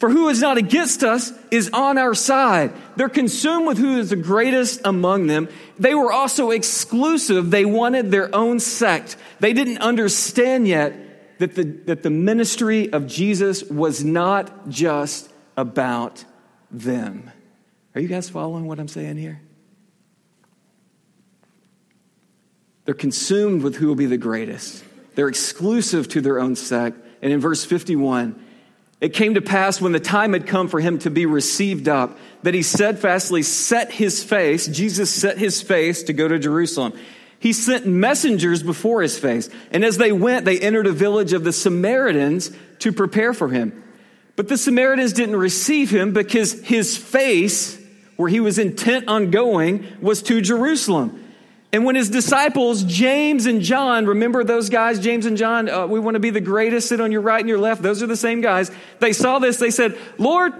for 0.00 0.08
who 0.08 0.30
is 0.30 0.40
not 0.40 0.56
against 0.56 1.04
us 1.04 1.30
is 1.50 1.68
on 1.74 1.98
our 1.98 2.14
side. 2.14 2.72
They're 2.96 3.10
consumed 3.10 3.66
with 3.66 3.76
who 3.76 3.98
is 3.98 4.08
the 4.08 4.16
greatest 4.16 4.80
among 4.86 5.26
them. 5.26 5.50
They 5.78 5.94
were 5.94 6.10
also 6.10 6.52
exclusive. 6.52 7.50
They 7.50 7.66
wanted 7.66 8.10
their 8.10 8.34
own 8.34 8.60
sect. 8.60 9.18
They 9.40 9.52
didn't 9.52 9.78
understand 9.78 10.66
yet 10.66 11.38
that 11.38 11.54
the, 11.54 11.64
that 11.64 12.02
the 12.02 12.08
ministry 12.08 12.90
of 12.90 13.06
Jesus 13.06 13.62
was 13.64 14.02
not 14.02 14.70
just 14.70 15.30
about 15.54 16.24
them. 16.70 17.30
Are 17.94 18.00
you 18.00 18.08
guys 18.08 18.30
following 18.30 18.66
what 18.66 18.80
I'm 18.80 18.88
saying 18.88 19.18
here? 19.18 19.42
They're 22.86 22.94
consumed 22.94 23.62
with 23.62 23.76
who 23.76 23.86
will 23.86 23.96
be 23.96 24.06
the 24.06 24.16
greatest. 24.16 24.82
They're 25.14 25.28
exclusive 25.28 26.08
to 26.08 26.22
their 26.22 26.40
own 26.40 26.56
sect. 26.56 26.96
And 27.20 27.30
in 27.34 27.38
verse 27.38 27.66
51, 27.66 28.46
it 29.00 29.14
came 29.14 29.34
to 29.34 29.40
pass 29.40 29.80
when 29.80 29.92
the 29.92 30.00
time 30.00 30.34
had 30.34 30.46
come 30.46 30.68
for 30.68 30.78
him 30.78 30.98
to 31.00 31.10
be 31.10 31.24
received 31.24 31.88
up 31.88 32.18
that 32.42 32.54
he 32.54 32.62
steadfastly 32.62 33.42
set 33.42 33.90
his 33.90 34.22
face, 34.22 34.66
Jesus 34.66 35.10
set 35.10 35.38
his 35.38 35.62
face 35.62 36.02
to 36.04 36.12
go 36.12 36.28
to 36.28 36.38
Jerusalem. 36.38 36.92
He 37.38 37.54
sent 37.54 37.86
messengers 37.86 38.62
before 38.62 39.00
his 39.00 39.18
face, 39.18 39.48
and 39.70 39.82
as 39.82 39.96
they 39.96 40.12
went, 40.12 40.44
they 40.44 40.60
entered 40.60 40.86
a 40.86 40.92
village 40.92 41.32
of 41.32 41.44
the 41.44 41.52
Samaritans 41.52 42.50
to 42.80 42.92
prepare 42.92 43.32
for 43.32 43.48
him. 43.48 43.82
But 44.36 44.48
the 44.48 44.58
Samaritans 44.58 45.14
didn't 45.14 45.36
receive 45.36 45.90
him 45.90 46.12
because 46.12 46.60
his 46.60 46.98
face, 46.98 47.78
where 48.16 48.28
he 48.28 48.40
was 48.40 48.58
intent 48.58 49.08
on 49.08 49.30
going, 49.30 49.86
was 50.02 50.22
to 50.24 50.42
Jerusalem. 50.42 51.29
And 51.72 51.84
when 51.84 51.94
his 51.94 52.10
disciples, 52.10 52.82
James 52.82 53.46
and 53.46 53.62
John, 53.62 54.06
remember 54.06 54.42
those 54.42 54.70
guys, 54.70 54.98
James 54.98 55.24
and 55.26 55.36
John, 55.36 55.68
uh, 55.68 55.86
we 55.86 56.00
want 56.00 56.16
to 56.16 56.20
be 56.20 56.30
the 56.30 56.40
greatest, 56.40 56.88
sit 56.88 57.00
on 57.00 57.12
your 57.12 57.20
right 57.20 57.38
and 57.38 57.48
your 57.48 57.58
left. 57.58 57.82
Those 57.82 58.02
are 58.02 58.08
the 58.08 58.16
same 58.16 58.40
guys. 58.40 58.70
They 58.98 59.12
saw 59.12 59.38
this, 59.38 59.58
they 59.58 59.70
said, 59.70 59.96
Lord, 60.18 60.52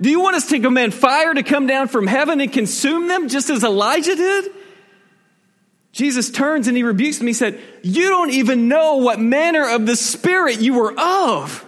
do 0.00 0.10
you 0.10 0.20
want 0.20 0.36
us 0.36 0.48
to 0.48 0.58
command 0.58 0.92
fire 0.92 1.32
to 1.32 1.42
come 1.42 1.66
down 1.66 1.88
from 1.88 2.06
heaven 2.06 2.40
and 2.40 2.52
consume 2.52 3.08
them 3.08 3.28
just 3.28 3.48
as 3.48 3.62
Elijah 3.62 4.16
did? 4.16 4.52
Jesus 5.92 6.30
turns 6.30 6.68
and 6.68 6.76
he 6.76 6.82
rebukes 6.82 7.18
them. 7.18 7.26
He 7.26 7.32
said, 7.32 7.58
You 7.82 8.10
don't 8.10 8.30
even 8.30 8.68
know 8.68 8.96
what 8.96 9.18
manner 9.18 9.66
of 9.70 9.86
the 9.86 9.96
Spirit 9.96 10.60
you 10.60 10.74
were 10.74 10.92
of. 10.92 11.64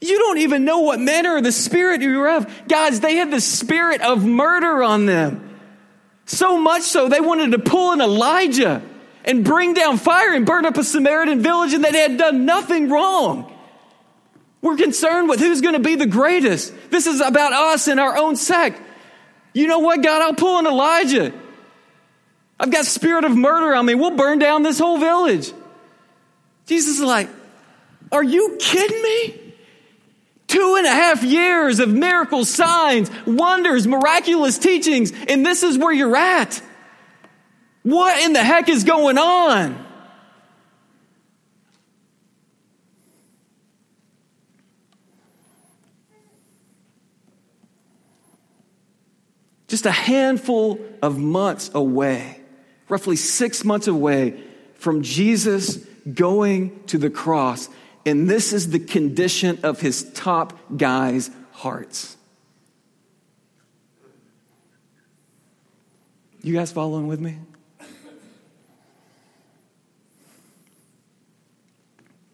You 0.00 0.18
don't 0.18 0.38
even 0.38 0.64
know 0.64 0.80
what 0.80 1.00
manner 1.00 1.36
of 1.36 1.44
the 1.44 1.52
Spirit 1.52 2.00
you 2.00 2.16
were 2.18 2.30
of. 2.30 2.68
Guys, 2.68 3.00
they 3.00 3.16
had 3.16 3.30
the 3.30 3.40
spirit 3.40 4.00
of 4.00 4.24
murder 4.24 4.82
on 4.82 5.04
them. 5.04 5.53
So 6.26 6.58
much 6.58 6.82
so, 6.82 7.08
they 7.08 7.20
wanted 7.20 7.52
to 7.52 7.58
pull 7.58 7.92
in 7.92 8.00
Elijah 8.00 8.82
and 9.24 9.44
bring 9.44 9.74
down 9.74 9.96
fire 9.96 10.34
and 10.34 10.44
burn 10.46 10.66
up 10.66 10.76
a 10.76 10.84
Samaritan 10.84 11.42
village, 11.42 11.72
and 11.72 11.84
they 11.84 11.92
had 11.92 12.16
done 12.16 12.44
nothing 12.44 12.90
wrong. 12.90 13.50
We're 14.60 14.76
concerned 14.76 15.28
with 15.28 15.40
who's 15.40 15.60
going 15.60 15.74
to 15.74 15.80
be 15.80 15.94
the 15.94 16.06
greatest. 16.06 16.72
This 16.90 17.06
is 17.06 17.20
about 17.20 17.52
us 17.52 17.86
and 17.86 18.00
our 18.00 18.16
own 18.16 18.36
sect. 18.36 18.80
You 19.52 19.66
know 19.66 19.80
what, 19.80 20.02
God? 20.02 20.22
I'll 20.22 20.34
pull 20.34 20.58
in 20.58 20.66
Elijah. 20.66 21.32
I've 22.58 22.70
got 22.70 22.86
spirit 22.86 23.24
of 23.24 23.36
murder 23.36 23.74
on 23.74 23.84
me. 23.84 23.94
We'll 23.94 24.16
burn 24.16 24.38
down 24.38 24.62
this 24.62 24.78
whole 24.78 24.98
village. 24.98 25.52
Jesus 26.66 26.96
is 26.96 27.02
like, 27.02 27.28
Are 28.10 28.24
you 28.24 28.56
kidding 28.58 29.02
me? 29.02 29.43
Two 30.54 30.76
and 30.76 30.86
a 30.86 30.90
half 30.90 31.24
years 31.24 31.80
of 31.80 31.88
miracles, 31.88 32.48
signs, 32.48 33.10
wonders, 33.26 33.88
miraculous 33.88 34.56
teachings, 34.56 35.12
and 35.28 35.44
this 35.44 35.64
is 35.64 35.76
where 35.76 35.92
you're 35.92 36.14
at. 36.14 36.62
What 37.82 38.22
in 38.22 38.34
the 38.34 38.44
heck 38.44 38.68
is 38.68 38.84
going 38.84 39.18
on? 39.18 39.84
Just 49.66 49.86
a 49.86 49.90
handful 49.90 50.78
of 51.02 51.18
months 51.18 51.68
away, 51.74 52.40
roughly 52.88 53.16
six 53.16 53.64
months 53.64 53.88
away 53.88 54.40
from 54.76 55.02
Jesus 55.02 55.78
going 56.12 56.84
to 56.84 56.98
the 56.98 57.10
cross 57.10 57.68
and 58.06 58.28
this 58.28 58.52
is 58.52 58.70
the 58.70 58.78
condition 58.78 59.58
of 59.62 59.80
his 59.80 60.10
top 60.12 60.58
guys' 60.76 61.30
hearts. 61.52 62.16
You 66.42 66.52
guys 66.52 66.70
following 66.72 67.06
with 67.06 67.20
me? 67.20 67.38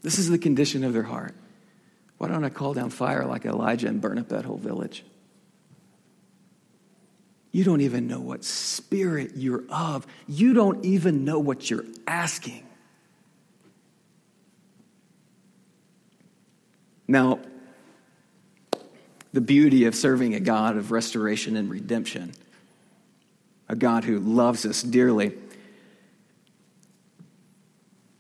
This 0.03 0.19
is 0.19 0.31
the 0.31 0.39
condition 0.39 0.83
of 0.83 0.93
their 0.93 1.03
heart. 1.03 1.35
Why 2.19 2.29
don't 2.29 2.43
I 2.43 2.49
call 2.49 2.75
down 2.75 2.91
fire 2.91 3.25
like 3.25 3.45
Elijah 3.45 3.87
and 3.87 4.01
burn 4.01 4.19
up 4.19 4.29
that 4.29 4.45
whole 4.45 4.57
village? 4.57 5.05
You 7.53 7.65
don't 7.65 7.81
even 7.81 8.07
know 8.07 8.21
what 8.21 8.45
spirit 8.45 9.33
you're 9.37 9.65
of. 9.69 10.07
You 10.27 10.55
don't 10.55 10.85
even 10.85 11.25
know 11.25 11.39
what 11.39 11.71
you're 11.71 11.85
asking. 12.07 12.67
Now, 17.11 17.41
the 19.33 19.41
beauty 19.41 19.87
of 19.87 19.97
serving 19.97 20.37
a 20.37 20.41
God 20.41 20.77
of 20.77 20.93
restoration 20.93 21.57
and 21.57 21.69
redemption, 21.69 22.33
a 23.69 23.75
God 23.75 24.05
who 24.05 24.21
loves 24.21 24.65
us 24.65 24.81
dearly. 24.81 25.37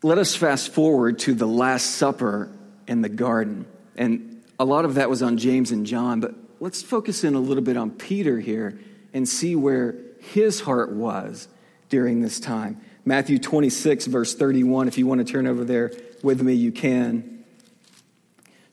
Let 0.03 0.19
us 0.19 0.35
fast 0.35 0.73
forward 0.73 1.21
to 1.21 1.35
the 1.35 1.47
Last 1.47 1.93
Supper 1.93 2.51
in 2.89 3.01
the 3.01 3.09
garden. 3.09 3.65
And 3.95 4.43
a 4.59 4.65
lot 4.65 4.85
of 4.85 4.95
that 4.95 5.09
was 5.09 5.23
on 5.23 5.39
James 5.39 5.71
and 5.71 5.87
John, 5.87 6.19
but 6.19 6.35
let's 6.59 6.83
focus 6.83 7.23
in 7.23 7.35
a 7.35 7.41
little 7.41 7.63
bit 7.63 7.77
on 7.77 7.93
Peter 7.93 8.41
here 8.41 8.81
and 9.15 9.29
see 9.29 9.55
where 9.55 9.95
his 10.19 10.61
heart 10.63 10.91
was 10.91 11.47
during 11.91 12.23
this 12.23 12.41
time. 12.41 12.81
Matthew 13.05 13.39
26, 13.39 14.07
verse 14.07 14.35
31. 14.35 14.89
If 14.89 14.99
you 14.99 15.07
want 15.07 15.25
to 15.25 15.33
turn 15.33 15.47
over 15.47 15.65
there 15.65 15.93
with 16.25 16.43
me, 16.43 16.55
you 16.55 16.73
can. 16.73 17.40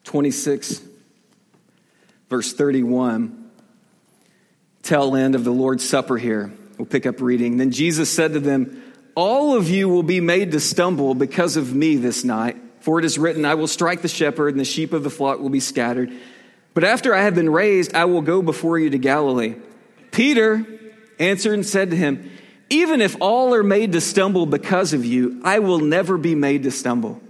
26, 0.08 0.82
verse 2.30 2.54
31. 2.54 3.52
Tail 4.82 5.18
end 5.18 5.36
of 5.36 5.44
the 5.44 5.52
Lord's 5.52 5.88
Supper 5.88 6.18
here. 6.18 6.50
We'll 6.78 6.86
pick 6.86 7.06
up 7.06 7.20
reading. 7.20 7.58
Then 7.58 7.72
Jesus 7.72 8.10
said 8.10 8.32
to 8.32 8.40
them, 8.40 8.94
All 9.16 9.54
of 9.58 9.70
you 9.70 9.90
will 9.90 10.04
be 10.04 10.22
made 10.22 10.54
to 10.54 10.62
stumble 10.62 11.14
because 11.14 11.58
of 11.58 11.76
me 11.76 11.98
this 11.98 12.24
night. 12.24 12.56
For 12.80 13.00
it 13.00 13.04
is 13.04 13.20
written, 13.20 13.44
I 13.44 13.56
will 13.56 13.68
strike 13.68 14.02
the 14.02 14.08
shepherd, 14.08 14.54
and 14.54 14.60
the 14.62 14.66
sheep 14.66 14.94
of 14.94 15.04
the 15.04 15.10
flock 15.10 15.40
will 15.40 15.50
be 15.50 15.60
scattered. 15.60 16.10
But 16.74 16.86
after 16.86 17.14
I 17.14 17.24
have 17.24 17.36
been 17.36 17.50
raised, 17.50 17.94
I 17.94 18.06
will 18.06 18.22
go 18.22 18.42
before 18.42 18.80
you 18.80 18.90
to 18.92 18.98
Galilee. 18.98 19.56
Peter 20.12 20.66
answered 21.20 21.54
and 21.54 21.66
said 21.66 21.90
to 21.90 21.98
him, 21.98 22.32
Even 22.70 23.02
if 23.02 23.18
all 23.20 23.54
are 23.54 23.64
made 23.64 23.92
to 23.92 24.00
stumble 24.00 24.46
because 24.46 24.94
of 24.94 25.04
you, 25.04 25.42
I 25.44 25.60
will 25.60 25.80
never 25.80 26.18
be 26.18 26.34
made 26.34 26.64
to 26.64 26.72
stumble. 26.72 27.22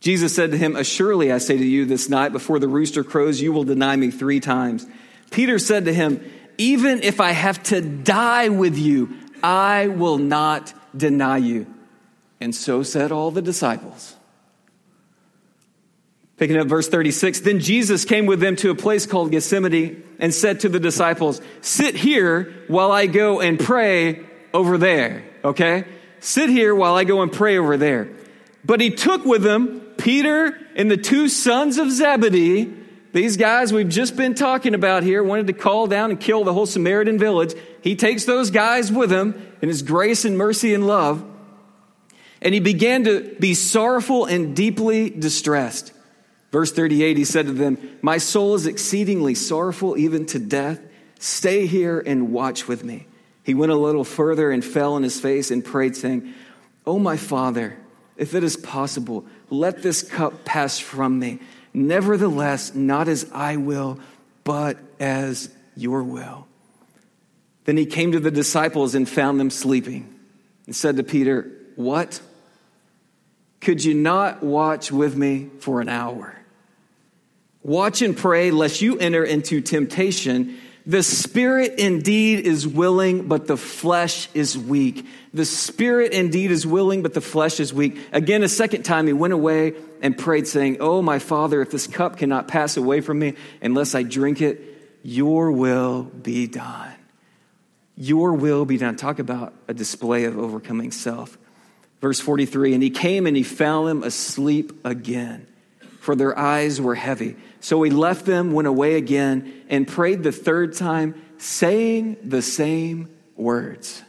Jesus 0.00 0.34
said 0.34 0.50
to 0.50 0.56
him, 0.56 0.76
Assuredly, 0.76 1.30
I 1.30 1.38
say 1.38 1.56
to 1.58 1.64
you, 1.64 1.84
this 1.84 2.08
night 2.08 2.32
before 2.32 2.58
the 2.58 2.68
rooster 2.68 3.04
crows, 3.04 3.40
you 3.40 3.52
will 3.52 3.64
deny 3.64 3.94
me 3.96 4.10
three 4.10 4.40
times. 4.40 4.86
Peter 5.30 5.58
said 5.58 5.84
to 5.84 5.94
him, 5.94 6.24
Even 6.58 7.02
if 7.02 7.20
I 7.20 7.32
have 7.32 7.62
to 7.64 7.80
die 7.80 8.48
with 8.48 8.78
you, 8.78 9.14
I 9.42 9.88
will 9.88 10.18
not 10.18 10.72
deny 10.96 11.36
you. 11.36 11.66
And 12.40 12.54
so 12.54 12.82
said 12.82 13.12
all 13.12 13.30
the 13.30 13.42
disciples. 13.42 14.16
Picking 16.38 16.56
up 16.56 16.68
verse 16.68 16.88
36, 16.88 17.40
then 17.40 17.60
Jesus 17.60 18.06
came 18.06 18.24
with 18.24 18.40
them 18.40 18.56
to 18.56 18.70
a 18.70 18.74
place 18.74 19.04
called 19.04 19.30
Gethsemane 19.30 20.02
and 20.18 20.32
said 20.32 20.60
to 20.60 20.70
the 20.70 20.80
disciples, 20.80 21.42
Sit 21.60 21.94
here 21.94 22.54
while 22.66 22.90
I 22.92 23.04
go 23.06 23.40
and 23.40 23.60
pray 23.60 24.24
over 24.54 24.78
there. 24.78 25.22
Okay? 25.44 25.84
Sit 26.20 26.48
here 26.48 26.74
while 26.74 26.94
I 26.94 27.04
go 27.04 27.20
and 27.20 27.30
pray 27.30 27.58
over 27.58 27.76
there. 27.76 28.08
But 28.64 28.80
he 28.80 28.90
took 28.90 29.24
with 29.24 29.44
him 29.44 29.80
Peter 29.96 30.58
and 30.76 30.90
the 30.90 30.96
two 30.96 31.28
sons 31.28 31.78
of 31.78 31.90
Zebedee. 31.90 32.72
These 33.12 33.36
guys 33.36 33.72
we've 33.72 33.88
just 33.88 34.16
been 34.16 34.34
talking 34.34 34.74
about 34.74 35.02
here 35.02 35.22
wanted 35.22 35.48
to 35.48 35.52
call 35.52 35.86
down 35.86 36.10
and 36.10 36.20
kill 36.20 36.44
the 36.44 36.52
whole 36.52 36.66
Samaritan 36.66 37.18
village. 37.18 37.54
He 37.82 37.96
takes 37.96 38.24
those 38.24 38.50
guys 38.50 38.92
with 38.92 39.10
him 39.10 39.56
in 39.60 39.68
his 39.68 39.82
grace 39.82 40.24
and 40.24 40.38
mercy 40.38 40.74
and 40.74 40.86
love. 40.86 41.24
And 42.42 42.54
he 42.54 42.60
began 42.60 43.04
to 43.04 43.34
be 43.38 43.54
sorrowful 43.54 44.24
and 44.24 44.54
deeply 44.56 45.10
distressed. 45.10 45.92
Verse 46.52 46.72
38, 46.72 47.16
he 47.16 47.24
said 47.24 47.46
to 47.46 47.52
them, 47.52 47.98
My 48.02 48.18
soul 48.18 48.54
is 48.54 48.66
exceedingly 48.66 49.34
sorrowful, 49.34 49.96
even 49.96 50.26
to 50.26 50.38
death. 50.38 50.80
Stay 51.18 51.66
here 51.66 52.00
and 52.00 52.32
watch 52.32 52.66
with 52.66 52.82
me. 52.82 53.06
He 53.44 53.54
went 53.54 53.72
a 53.72 53.76
little 53.76 54.04
further 54.04 54.50
and 54.50 54.64
fell 54.64 54.94
on 54.94 55.02
his 55.02 55.20
face 55.20 55.50
and 55.50 55.64
prayed, 55.64 55.96
saying, 55.96 56.32
Oh, 56.86 56.98
my 56.98 57.16
Father, 57.16 57.76
if 58.20 58.34
it 58.34 58.44
is 58.44 58.54
possible, 58.54 59.24
let 59.48 59.82
this 59.82 60.02
cup 60.02 60.44
pass 60.44 60.78
from 60.78 61.18
me. 61.18 61.38
Nevertheless, 61.72 62.74
not 62.74 63.08
as 63.08 63.26
I 63.32 63.56
will, 63.56 63.98
but 64.44 64.76
as 65.00 65.48
your 65.74 66.02
will. 66.02 66.46
Then 67.64 67.78
he 67.78 67.86
came 67.86 68.12
to 68.12 68.20
the 68.20 68.30
disciples 68.30 68.94
and 68.94 69.08
found 69.08 69.40
them 69.40 69.48
sleeping 69.48 70.14
and 70.66 70.76
said 70.76 70.98
to 70.98 71.02
Peter, 71.02 71.50
What? 71.76 72.20
Could 73.62 73.82
you 73.82 73.94
not 73.94 74.42
watch 74.42 74.92
with 74.92 75.16
me 75.16 75.48
for 75.60 75.80
an 75.80 75.88
hour? 75.88 76.36
Watch 77.62 78.02
and 78.02 78.14
pray 78.14 78.50
lest 78.50 78.82
you 78.82 78.98
enter 78.98 79.24
into 79.24 79.62
temptation. 79.62 80.58
The 80.86 81.02
spirit 81.02 81.78
indeed 81.78 82.46
is 82.46 82.66
willing, 82.66 83.28
but 83.28 83.46
the 83.46 83.56
flesh 83.56 84.28
is 84.34 84.56
weak. 84.56 85.06
The 85.34 85.44
spirit 85.44 86.12
indeed 86.12 86.50
is 86.50 86.66
willing, 86.66 87.02
but 87.02 87.14
the 87.14 87.20
flesh 87.20 87.60
is 87.60 87.72
weak. 87.72 87.98
Again, 88.12 88.42
a 88.42 88.48
second 88.48 88.82
time, 88.82 89.06
he 89.06 89.12
went 89.12 89.32
away 89.32 89.74
and 90.02 90.16
prayed, 90.16 90.46
saying, 90.46 90.78
Oh, 90.80 91.02
my 91.02 91.18
father, 91.18 91.60
if 91.60 91.70
this 91.70 91.86
cup 91.86 92.16
cannot 92.16 92.48
pass 92.48 92.76
away 92.76 93.00
from 93.00 93.18
me 93.18 93.34
unless 93.60 93.94
I 93.94 94.02
drink 94.02 94.40
it, 94.40 94.62
your 95.02 95.52
will 95.52 96.02
be 96.02 96.46
done. 96.46 96.94
Your 97.96 98.32
will 98.32 98.64
be 98.64 98.78
done. 98.78 98.96
Talk 98.96 99.18
about 99.18 99.52
a 99.68 99.74
display 99.74 100.24
of 100.24 100.38
overcoming 100.38 100.90
self. 100.90 101.36
Verse 102.00 102.20
43 102.20 102.74
And 102.74 102.82
he 102.82 102.90
came 102.90 103.26
and 103.26 103.36
he 103.36 103.42
found 103.42 103.88
them 103.88 104.02
asleep 104.02 104.72
again, 104.84 105.46
for 106.00 106.16
their 106.16 106.36
eyes 106.36 106.80
were 106.80 106.94
heavy. 106.94 107.36
So 107.60 107.82
he 107.82 107.90
left 107.90 108.24
them, 108.24 108.52
went 108.52 108.66
away 108.66 108.96
again, 108.96 109.64
and 109.68 109.86
prayed 109.86 110.22
the 110.22 110.32
third 110.32 110.74
time, 110.74 111.14
saying 111.36 112.16
the 112.24 112.42
same 112.42 113.10
words. 113.36 114.02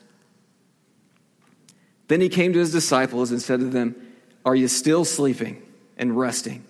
Then 2.08 2.22
he 2.22 2.30
came 2.30 2.54
to 2.54 2.60
his 2.60 2.72
disciples 2.72 3.32
and 3.32 3.42
said 3.42 3.60
to 3.60 3.68
them, 3.68 3.96
Are 4.46 4.56
you 4.56 4.70
still 4.70 5.06
sleeping 5.06 5.62
and 5.98 6.18
resting? 6.18 6.64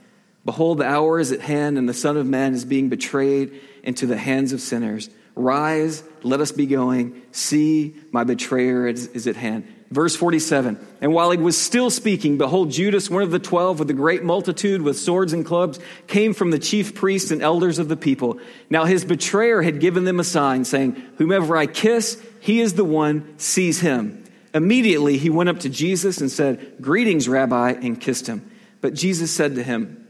Behold, 0.44 0.80
the 0.80 0.86
hour 0.86 1.20
is 1.20 1.32
at 1.32 1.42
hand, 1.42 1.78
and 1.78 1.88
the 1.88 1.94
Son 1.94 2.18
of 2.18 2.26
Man 2.26 2.56
is 2.56 2.66
being 2.66 2.90
betrayed 2.90 3.62
into 3.84 4.08
the 4.08 4.18
hands 4.18 4.54
of 4.54 4.62
sinners. 4.62 5.10
Rise, 5.36 6.04
let 6.24 6.42
us 6.42 6.52
be 6.52 6.66
going. 6.66 7.22
See, 7.32 7.96
my 8.12 8.24
betrayer 8.24 8.88
is, 8.88 9.08
is 9.08 9.28
at 9.28 9.36
hand. 9.36 9.68
Verse 9.92 10.16
47 10.16 10.80
And 11.02 11.14
while 11.14 11.32
he 11.32 11.38
was 11.38 11.58
still 11.58 11.90
speaking, 11.90 12.38
behold, 12.38 12.72
Judas, 12.72 13.10
one 13.10 13.24
of 13.24 13.32
the 13.32 13.40
twelve, 13.40 13.78
with 13.78 13.90
a 13.90 13.94
great 13.94 14.24
multitude 14.24 14.82
with 14.82 14.98
swords 14.98 15.34
and 15.34 15.46
clubs, 15.46 15.80
came 16.08 16.34
from 16.34 16.52
the 16.52 16.60
chief 16.60 16.96
priests 16.96 17.30
and 17.30 17.42
elders 17.42 17.78
of 17.78 17.90
the 17.90 17.98
people. 17.98 18.40
Now 18.70 18.86
his 18.86 19.04
betrayer 19.04 19.62
had 19.62 19.82
given 19.82 20.06
them 20.06 20.20
a 20.20 20.24
sign, 20.24 20.64
saying, 20.64 20.94
Whomever 21.18 21.58
I 21.58 21.68
kiss, 21.68 22.22
he 22.40 22.62
is 22.62 22.76
the 22.76 22.86
one, 22.86 23.38
seize 23.38 23.82
him. 23.82 24.24
Immediately 24.54 25.18
he 25.18 25.30
went 25.30 25.50
up 25.50 25.60
to 25.60 25.70
Jesus 25.70 26.22
and 26.22 26.32
said, 26.32 26.76
Greetings, 26.80 27.28
Rabbi, 27.28 27.72
and 27.72 28.00
kissed 28.00 28.28
him. 28.28 28.50
But 28.80 28.94
Jesus 28.94 29.30
said 29.30 29.56
to 29.56 29.64
him, 29.64 30.08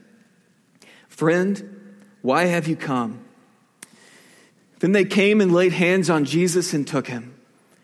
Friend, 1.08 1.96
why 2.22 2.46
have 2.46 2.68
you 2.68 2.76
come? 2.76 3.26
Then 4.80 4.92
they 4.92 5.06
came 5.06 5.42
and 5.42 5.52
laid 5.52 5.74
hands 5.74 6.10
on 6.10 6.26
Jesus 6.26 6.74
and 6.74 6.88
took 6.88 7.08
him. 7.08 7.36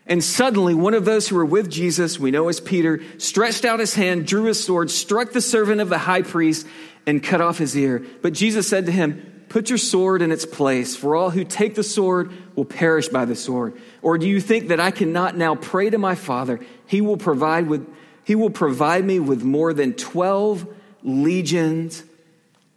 And 0.08 0.24
suddenly, 0.24 0.74
one 0.74 0.94
of 0.94 1.04
those 1.04 1.28
who 1.28 1.36
were 1.36 1.44
with 1.44 1.70
Jesus, 1.70 2.18
we 2.18 2.30
know 2.30 2.48
as 2.48 2.60
Peter, 2.60 3.02
stretched 3.18 3.66
out 3.66 3.78
his 3.78 3.94
hand, 3.94 4.26
drew 4.26 4.44
his 4.44 4.62
sword, 4.62 4.90
struck 4.90 5.32
the 5.32 5.42
servant 5.42 5.82
of 5.82 5.90
the 5.90 5.98
high 5.98 6.22
priest, 6.22 6.66
and 7.06 7.22
cut 7.22 7.42
off 7.42 7.58
his 7.58 7.76
ear. 7.76 8.04
But 8.22 8.32
Jesus 8.32 8.66
said 8.66 8.86
to 8.86 8.92
him, 8.92 9.34
Put 9.48 9.70
your 9.70 9.78
sword 9.78 10.20
in 10.20 10.30
its 10.30 10.44
place, 10.44 10.94
for 10.94 11.16
all 11.16 11.30
who 11.30 11.44
take 11.44 11.74
the 11.74 11.82
sword 11.82 12.32
will 12.54 12.66
perish 12.66 13.08
by 13.08 13.24
the 13.24 13.34
sword. 13.34 13.80
Or 14.02 14.18
do 14.18 14.26
you 14.26 14.40
think 14.40 14.68
that 14.68 14.80
I 14.80 14.90
cannot 14.90 15.36
now 15.36 15.54
pray 15.54 15.88
to 15.88 15.98
my 15.98 16.14
Father? 16.14 16.60
He 16.86 17.00
will 17.00 17.16
provide 17.16 17.66
with 17.66 17.86
he 18.24 18.34
will 18.34 18.50
provide 18.50 19.06
me 19.06 19.20
with 19.20 19.42
more 19.42 19.72
than 19.72 19.94
12 19.94 20.66
legions 21.02 22.02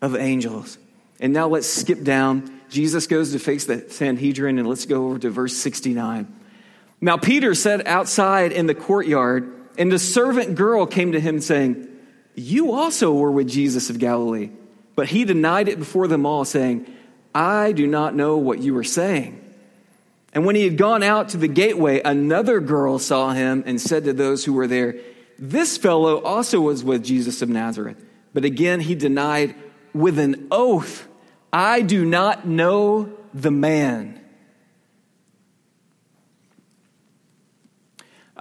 of 0.02 0.16
angels. 0.16 0.78
And 1.20 1.34
now 1.34 1.50
let's 1.50 1.68
skip 1.68 2.04
down. 2.04 2.62
Jesus 2.70 3.06
goes 3.06 3.34
to 3.34 3.40
face 3.40 3.66
the 3.66 3.86
Sanhedrin, 3.90 4.60
and 4.60 4.68
let's 4.70 4.86
go 4.86 5.08
over 5.08 5.20
to 5.20 5.30
verse 5.30 5.58
69. 5.58 6.34
Now, 7.02 7.18
Peter 7.18 7.56
sat 7.56 7.88
outside 7.88 8.52
in 8.52 8.68
the 8.68 8.76
courtyard, 8.76 9.52
and 9.78 9.92
a 9.92 10.00
servant 10.00 10.56
girl 10.56 10.86
came 10.86 11.14
to 11.14 11.20
him 11.20 11.42
saying, 11.42 11.88
You 12.36 12.74
also 12.74 13.12
were 13.12 13.32
with 13.32 13.50
Jesus 13.50 13.90
of 13.90 13.98
Galilee. 13.98 14.52
But 14.96 15.08
he 15.08 15.26
denied 15.26 15.68
it 15.68 15.80
before 15.80 16.08
them 16.08 16.26
all, 16.26 16.46
saying, 16.46 16.86
I 17.34 17.72
do 17.72 17.88
not 17.88 18.14
know 18.14 18.38
what 18.38 18.60
you 18.60 18.78
are 18.78 18.84
saying. 18.84 19.40
And 20.34 20.46
when 20.46 20.56
he 20.56 20.64
had 20.64 20.78
gone 20.78 21.02
out 21.02 21.30
to 21.30 21.38
the 21.38 21.48
gateway, 21.48 22.02
another 22.04 22.60
girl 22.60 23.00
saw 23.00 23.32
him 23.32 23.64
and 23.66 23.82
said 23.82 24.04
to 24.06 24.14
those 24.14 24.46
who 24.46 24.54
were 24.54 24.68
there, 24.68 24.96
This 25.40 25.78
fellow 25.78 26.22
also 26.22 26.62
was 26.62 26.84
with 26.84 27.04
Jesus 27.04 27.42
of 27.42 27.50
Nazareth. 27.50 27.98
But 28.34 28.46
again 28.46 28.80
he 28.80 28.96
denied 28.96 29.56
with 29.94 30.20
an 30.20 30.48
oath, 30.52 31.08
I 31.52 31.82
do 31.82 32.06
not 32.06 32.48
know 32.48 33.12
the 33.34 33.52
man. 33.52 34.21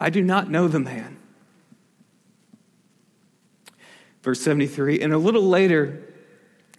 I 0.01 0.09
do 0.11 0.23
not 0.23 0.51
know 0.51 0.67
the 0.67 0.81
man. 0.81 1.19
Verse 4.23 4.41
73 4.41 5.01
And 5.01 5.13
a 5.13 5.19
little 5.19 5.43
later, 5.43 6.03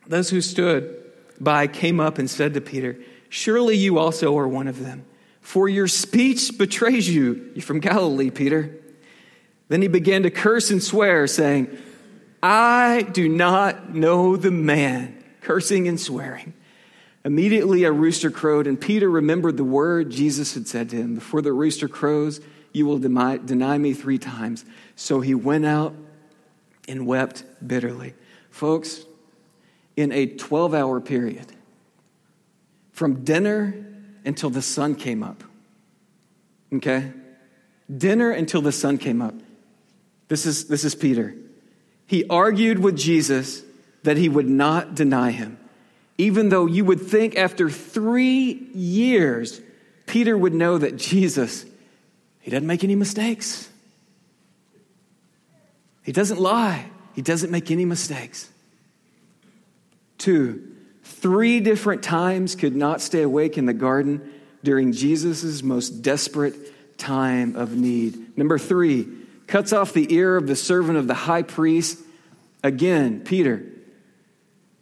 those 0.07 0.29
who 0.29 0.41
stood 0.41 0.97
by 1.39 1.67
came 1.67 1.99
up 1.99 2.17
and 2.17 2.29
said 2.29 2.55
to 2.55 2.61
Peter, 2.61 2.97
Surely 3.29 3.77
you 3.77 3.97
also 3.97 4.37
are 4.37 4.47
one 4.47 4.67
of 4.67 4.83
them, 4.83 5.05
for 5.39 5.69
your 5.69 5.87
speech 5.87 6.57
betrays 6.57 7.09
you. 7.09 7.51
You're 7.55 7.63
from 7.63 7.79
Galilee, 7.79 8.29
Peter. 8.29 8.77
Then 9.69 9.81
he 9.81 9.87
began 9.87 10.23
to 10.23 10.29
curse 10.29 10.69
and 10.69 10.83
swear, 10.83 11.27
saying, 11.27 11.77
I 12.43 13.03
do 13.03 13.29
not 13.29 13.93
know 13.95 14.35
the 14.35 14.51
man, 14.51 15.23
cursing 15.41 15.87
and 15.87 15.99
swearing. 15.99 16.53
Immediately 17.23 17.83
a 17.83 17.91
rooster 17.91 18.31
crowed, 18.31 18.67
and 18.67 18.81
Peter 18.81 19.09
remembered 19.09 19.55
the 19.55 19.63
word 19.63 20.09
Jesus 20.09 20.55
had 20.55 20.67
said 20.67 20.89
to 20.89 20.95
him 20.95 21.15
Before 21.15 21.41
the 21.41 21.53
rooster 21.53 21.87
crows, 21.87 22.41
you 22.73 22.85
will 22.85 22.99
deny, 22.99 23.77
me 23.77 23.93
three 23.93 24.17
times. 24.17 24.65
So 24.95 25.21
he 25.21 25.35
went 25.35 25.65
out 25.65 25.93
and 26.87 27.05
wept 27.05 27.43
bitterly. 27.65 28.13
Folks, 28.49 29.05
in 29.95 30.11
a 30.11 30.27
12 30.27 30.73
hour 30.73 31.01
period, 31.01 31.47
from 32.91 33.23
dinner 33.23 33.85
until 34.25 34.49
the 34.49 34.61
sun 34.61 34.95
came 34.95 35.23
up, 35.23 35.43
Okay? 36.73 37.11
Dinner 37.95 38.31
until 38.31 38.61
the 38.61 38.71
sun 38.71 38.97
came 38.97 39.21
up. 39.21 39.35
This 40.27 40.45
is, 40.45 40.67
this 40.67 40.83
is 40.85 40.95
Peter. 40.95 41.35
He 42.07 42.25
argued 42.29 42.79
with 42.79 42.97
Jesus 42.97 43.63
that 44.03 44.17
he 44.17 44.29
would 44.29 44.49
not 44.49 44.95
deny 44.95 45.31
him. 45.31 45.57
Even 46.17 46.49
though 46.49 46.65
you 46.65 46.85
would 46.85 47.01
think 47.01 47.35
after 47.35 47.69
three 47.69 48.69
years, 48.73 49.61
Peter 50.05 50.37
would 50.37 50.53
know 50.53 50.77
that 50.77 50.95
Jesus, 50.95 51.65
he 52.41 52.51
doesn't 52.51 52.67
make 52.67 52.83
any 52.83 52.95
mistakes. 52.95 53.69
He 56.03 56.11
doesn't 56.11 56.39
lie. 56.39 56.89
He 57.13 57.21
doesn't 57.21 57.51
make 57.51 57.71
any 57.71 57.85
mistakes. 57.85 58.49
Two, 60.17 60.75
three 61.03 61.59
different 61.59 62.03
times 62.03 62.55
could 62.55 62.75
not 62.75 63.01
stay 63.01 63.21
awake 63.21 63.57
in 63.57 63.65
the 63.65 63.73
garden 63.73 64.31
during 64.63 64.91
Jesus' 64.91 65.63
most 65.63 66.01
desperate 66.01 66.97
time 66.97 67.55
of 67.55 67.75
need. 67.75 68.37
Number 68.37 68.57
three, 68.57 69.07
cuts 69.47 69.73
off 69.73 69.93
the 69.93 70.13
ear 70.13 70.37
of 70.37 70.47
the 70.47 70.55
servant 70.55 70.97
of 70.97 71.07
the 71.07 71.13
high 71.13 71.41
priest. 71.41 71.99
Again, 72.63 73.21
Peter, 73.21 73.63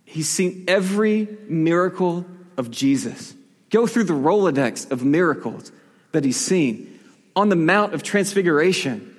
he's 0.06 0.28
seen 0.28 0.65
every 0.67 1.28
miracle 1.48 2.26
of 2.58 2.69
Jesus. 2.69 3.34
Go 3.69 3.88
through 3.88 4.06
the 4.06 4.13
Rolodex 4.13 4.91
of 4.91 5.04
miracles 5.04 5.72
that 6.12 6.26
he's 6.26 6.39
seen. 6.39 6.88
On 7.36 7.50
the 7.50 7.56
Mount 7.56 7.94
of 7.94 8.04
Transfiguration, 8.04 9.15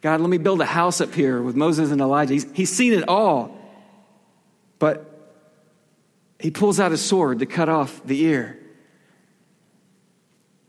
God, 0.00 0.20
let 0.20 0.30
me 0.30 0.38
build 0.38 0.60
a 0.60 0.66
house 0.66 1.00
up 1.00 1.14
here 1.14 1.42
with 1.42 1.56
Moses 1.56 1.90
and 1.90 2.00
Elijah. 2.00 2.32
He's, 2.32 2.50
he's 2.52 2.70
seen 2.70 2.92
it 2.92 3.08
all. 3.08 3.56
But 4.78 5.06
he 6.38 6.50
pulls 6.50 6.80
out 6.80 6.90
a 6.90 6.96
sword 6.96 7.40
to 7.40 7.46
cut 7.46 7.68
off 7.68 8.02
the 8.04 8.22
ear. 8.22 8.58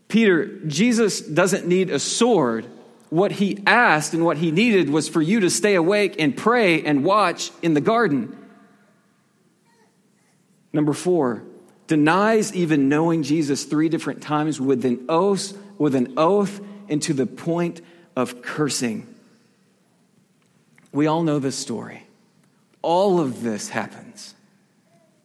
Peter, 0.08 0.58
Jesus 0.66 1.22
doesn't 1.22 1.66
need 1.66 1.88
a 1.88 1.98
sword. 1.98 2.66
What 3.08 3.32
he 3.32 3.62
asked 3.66 4.12
and 4.12 4.24
what 4.24 4.36
he 4.36 4.50
needed 4.50 4.90
was 4.90 5.08
for 5.08 5.22
you 5.22 5.40
to 5.40 5.50
stay 5.50 5.74
awake 5.74 6.16
and 6.18 6.36
pray 6.36 6.82
and 6.82 7.02
watch 7.02 7.50
in 7.62 7.72
the 7.72 7.80
garden. 7.80 8.36
Number 10.74 10.92
four, 10.92 11.42
denies 11.86 12.54
even 12.54 12.90
knowing 12.90 13.22
Jesus 13.22 13.64
three 13.64 13.88
different 13.88 14.22
times 14.22 14.60
with 14.60 14.84
an 14.84 15.06
oath, 15.08 15.56
with 15.78 15.94
an 15.94 16.14
oath, 16.18 16.60
and 16.88 17.02
to 17.02 17.12
the 17.12 17.26
point 17.26 17.80
of 18.16 18.42
cursing. 18.42 19.06
We 20.92 21.06
all 21.06 21.22
know 21.22 21.38
this 21.38 21.56
story. 21.56 22.06
All 22.82 23.20
of 23.20 23.42
this 23.42 23.68
happens 23.68 24.34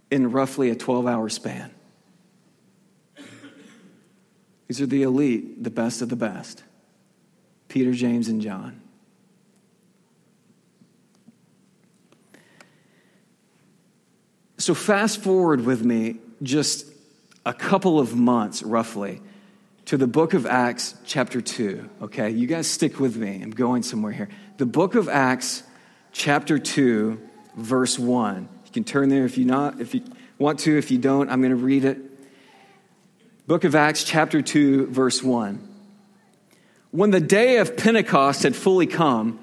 in 0.10 0.32
roughly 0.32 0.70
a 0.70 0.76
12 0.76 1.08
hour 1.08 1.30
span. 1.30 1.72
These 4.68 4.82
are 4.82 4.86
the 4.86 5.04
elite, 5.04 5.64
the 5.64 5.70
best 5.70 6.02
of 6.02 6.10
the 6.10 6.16
best 6.16 6.64
Peter, 7.68 7.92
James, 7.92 8.28
and 8.30 8.42
John. 8.42 8.82
So, 14.58 14.74
fast 14.74 15.22
forward 15.22 15.62
with 15.62 15.84
me 15.84 16.18
just 16.42 16.86
a 17.46 17.54
couple 17.54 18.00
of 18.00 18.16
months, 18.16 18.64
roughly, 18.64 19.22
to 19.88 19.96
the 19.96 20.08
book 20.08 20.34
of 20.34 20.46
Acts, 20.46 20.96
chapter 21.06 21.40
2. 21.40 21.90
Okay, 22.04 22.30
you 22.30 22.46
guys 22.46 22.68
stick 22.68 23.00
with 23.00 23.16
me. 23.16 23.40
I'm 23.42 23.52
going 23.52 23.84
somewhere 23.84 24.12
here. 24.12 24.28
The 24.58 24.66
book 24.66 24.96
of 24.96 25.08
Acts, 25.08 25.64
chapter 26.12 26.60
2, 26.60 27.18
verse 27.56 27.98
1. 27.98 28.50
You 28.66 28.72
can 28.74 28.84
turn 28.84 29.08
there 29.08 29.24
if 29.24 29.38
you 29.38 29.46
not, 29.46 29.80
if 29.80 29.96
you 29.96 30.04
want 30.38 30.60
to. 30.60 30.78
If 30.78 30.92
you 30.92 30.98
don't, 30.98 31.30
I'm 31.30 31.40
going 31.40 31.52
to 31.52 31.56
read 31.56 31.86
it. 31.86 32.00
Book 33.48 33.64
of 33.64 33.76
Acts, 33.76 34.04
chapter 34.04 34.42
2, 34.42 34.88
verse 34.88 35.24
1. 35.24 35.66
When 36.92 37.12
the 37.12 37.22
day 37.22 37.56
of 37.58 37.78
Pentecost 37.78 38.44
had 38.44 38.58
fully 38.58 38.88
come, 38.88 39.40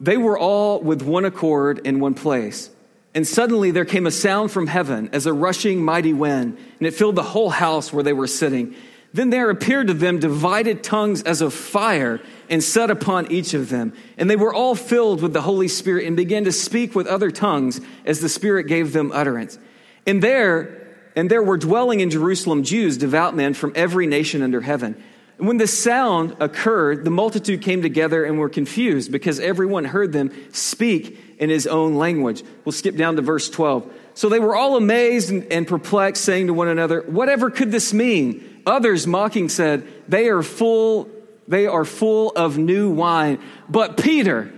they 0.00 0.16
were 0.16 0.38
all 0.38 0.80
with 0.80 1.02
one 1.02 1.26
accord 1.26 1.86
in 1.86 2.00
one 2.00 2.14
place. 2.14 2.70
And 3.14 3.28
suddenly 3.28 3.70
there 3.70 3.84
came 3.84 4.06
a 4.06 4.10
sound 4.10 4.50
from 4.50 4.66
heaven 4.66 5.10
as 5.12 5.26
a 5.26 5.32
rushing 5.34 5.84
mighty 5.84 6.14
wind, 6.14 6.56
and 6.78 6.86
it 6.88 6.94
filled 6.94 7.16
the 7.16 7.22
whole 7.22 7.50
house 7.50 7.92
where 7.92 8.02
they 8.02 8.14
were 8.14 8.26
sitting. 8.26 8.74
Then 9.14 9.30
there 9.30 9.48
appeared 9.48 9.86
to 9.86 9.94
them 9.94 10.18
divided 10.18 10.82
tongues 10.82 11.22
as 11.22 11.40
of 11.40 11.54
fire 11.54 12.20
and 12.50 12.62
set 12.62 12.90
upon 12.90 13.30
each 13.30 13.54
of 13.54 13.68
them. 13.68 13.92
And 14.18 14.28
they 14.28 14.34
were 14.34 14.52
all 14.52 14.74
filled 14.74 15.22
with 15.22 15.32
the 15.32 15.40
Holy 15.40 15.68
Spirit 15.68 16.08
and 16.08 16.16
began 16.16 16.44
to 16.44 16.52
speak 16.52 16.96
with 16.96 17.06
other 17.06 17.30
tongues 17.30 17.80
as 18.04 18.18
the 18.18 18.28
Spirit 18.28 18.64
gave 18.64 18.92
them 18.92 19.12
utterance. 19.12 19.56
And 20.04 20.20
there 20.20 20.80
and 21.14 21.30
there 21.30 21.44
were 21.44 21.56
dwelling 21.56 22.00
in 22.00 22.10
Jerusalem 22.10 22.64
Jews, 22.64 22.98
devout 22.98 23.36
men 23.36 23.54
from 23.54 23.72
every 23.76 24.08
nation 24.08 24.42
under 24.42 24.60
heaven. 24.60 25.00
And 25.38 25.46
when 25.46 25.58
the 25.58 25.68
sound 25.68 26.36
occurred, 26.40 27.04
the 27.04 27.10
multitude 27.10 27.62
came 27.62 27.82
together 27.82 28.24
and 28.24 28.36
were 28.36 28.48
confused 28.48 29.12
because 29.12 29.38
everyone 29.38 29.84
heard 29.84 30.12
them 30.12 30.32
speak 30.52 31.20
in 31.38 31.50
his 31.50 31.68
own 31.68 31.94
language. 31.94 32.42
We'll 32.64 32.72
skip 32.72 32.96
down 32.96 33.14
to 33.14 33.22
verse 33.22 33.48
12. 33.48 33.92
So 34.14 34.28
they 34.28 34.40
were 34.40 34.56
all 34.56 34.76
amazed 34.76 35.30
and, 35.30 35.44
and 35.52 35.68
perplexed, 35.68 36.24
saying 36.24 36.48
to 36.48 36.54
one 36.54 36.68
another, 36.68 37.02
Whatever 37.02 37.50
could 37.50 37.70
this 37.70 37.92
mean? 37.92 38.53
Others 38.66 39.06
mocking 39.06 39.48
said, 39.48 39.86
They 40.08 40.28
are 40.28 40.42
full, 40.42 41.08
they 41.46 41.66
are 41.66 41.84
full 41.84 42.32
of 42.34 42.58
new 42.58 42.90
wine. 42.90 43.38
But 43.68 43.96
Peter, 43.96 44.52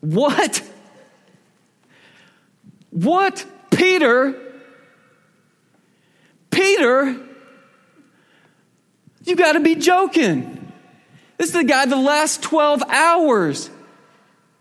what? 0.00 0.62
What 2.90 3.46
Peter, 3.70 4.34
Peter, 6.50 7.16
you 9.24 9.36
got 9.36 9.52
to 9.52 9.60
be 9.60 9.76
joking. 9.76 10.72
This 11.38 11.48
is 11.48 11.54
the 11.54 11.64
guy 11.64 11.86
the 11.86 11.96
last 11.96 12.42
12 12.42 12.82
hours 12.82 13.70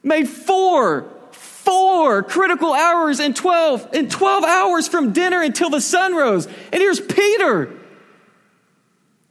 made 0.01 0.27
four, 0.27 1.05
four 1.71 2.21
critical 2.21 2.73
hours 2.73 3.21
in 3.21 3.33
12, 3.33 3.93
in 3.93 4.09
12 4.09 4.43
hours 4.43 4.89
from 4.89 5.13
dinner 5.13 5.41
until 5.41 5.69
the 5.69 5.79
sun 5.79 6.13
rose. 6.13 6.45
And 6.45 6.81
here's 6.81 6.99
Peter, 6.99 7.71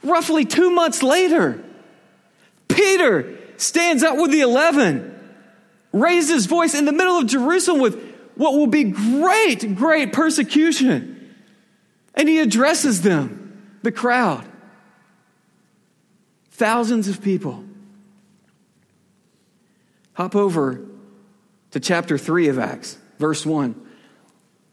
roughly 0.03 0.47
two 0.47 0.71
months 0.71 1.03
later. 1.03 1.63
Peter 2.67 3.37
stands 3.59 4.03
up 4.03 4.17
with 4.17 4.31
the 4.31 4.41
11, 4.41 5.19
raises 5.93 6.31
his 6.31 6.47
voice 6.47 6.75
in 6.75 6.87
the 6.87 6.93
middle 6.93 7.19
of 7.19 7.27
Jerusalem 7.27 7.79
with 7.79 8.03
what 8.37 8.55
will 8.55 8.69
be 8.69 8.85
great, 8.85 9.75
great 9.75 10.15
persecution. 10.15 11.35
And 12.15 12.27
he 12.27 12.39
addresses 12.39 13.03
them, 13.03 13.77
the 13.83 13.93
crowd. 13.93 14.47
Thousands 16.53 17.07
of 17.07 17.21
people. 17.21 17.65
Hop 20.15 20.35
over 20.35 20.90
to 21.73 21.81
chapter 21.81 22.19
3 22.19 22.49
of 22.49 22.59
Acts, 22.59 22.99
verse 23.19 23.47
1. 23.47 23.89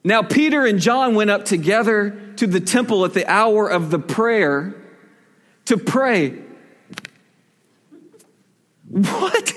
Now, 0.03 0.21
Peter 0.21 0.65
and 0.65 0.79
John 0.79 1.15
went 1.15 1.29
up 1.29 1.45
together 1.45 2.33
to 2.37 2.47
the 2.47 2.59
temple 2.59 3.03
at 3.05 3.13
the 3.13 3.25
hour 3.29 3.67
of 3.67 3.91
the 3.91 3.99
prayer 3.99 4.75
to 5.65 5.77
pray. 5.77 6.41
What? 8.89 9.53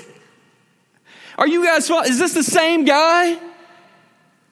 Are 1.37 1.47
you 1.47 1.65
guys, 1.65 1.89
is 1.89 2.19
this 2.19 2.33
the 2.33 2.43
same 2.43 2.85
guy? 2.85 3.39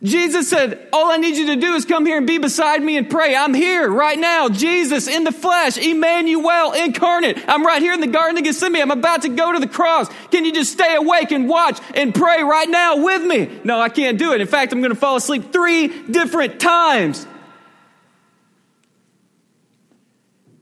Jesus 0.01 0.49
said, 0.49 0.87
All 0.93 1.11
I 1.11 1.17
need 1.17 1.35
you 1.35 1.47
to 1.47 1.57
do 1.57 1.73
is 1.73 1.83
come 1.83 2.05
here 2.05 2.17
and 2.17 2.25
be 2.25 2.37
beside 2.37 2.81
me 2.81 2.95
and 2.95 3.09
pray. 3.09 3.35
I'm 3.35 3.53
here 3.53 3.89
right 3.89 4.17
now. 4.17 4.47
Jesus 4.47 5.07
in 5.09 5.25
the 5.25 5.31
flesh, 5.33 5.77
Emmanuel 5.77 6.71
incarnate. 6.71 7.37
I'm 7.49 7.65
right 7.65 7.81
here 7.81 7.93
in 7.93 7.99
the 7.99 8.07
Garden 8.07 8.37
of 8.37 8.45
Gethsemane. 8.45 8.81
I'm 8.81 8.91
about 8.91 9.23
to 9.23 9.29
go 9.29 9.51
to 9.51 9.59
the 9.59 9.67
cross. 9.67 10.07
Can 10.31 10.45
you 10.45 10.53
just 10.53 10.71
stay 10.71 10.95
awake 10.95 11.31
and 11.31 11.49
watch 11.49 11.79
and 11.95 12.15
pray 12.15 12.41
right 12.43 12.69
now 12.69 13.03
with 13.03 13.23
me? 13.23 13.59
No, 13.65 13.81
I 13.81 13.89
can't 13.89 14.17
do 14.17 14.31
it. 14.31 14.39
In 14.39 14.47
fact, 14.47 14.71
I'm 14.71 14.79
going 14.79 14.93
to 14.93 14.99
fall 14.99 15.17
asleep 15.17 15.51
three 15.51 15.87
different 16.03 16.61
times. 16.61 17.27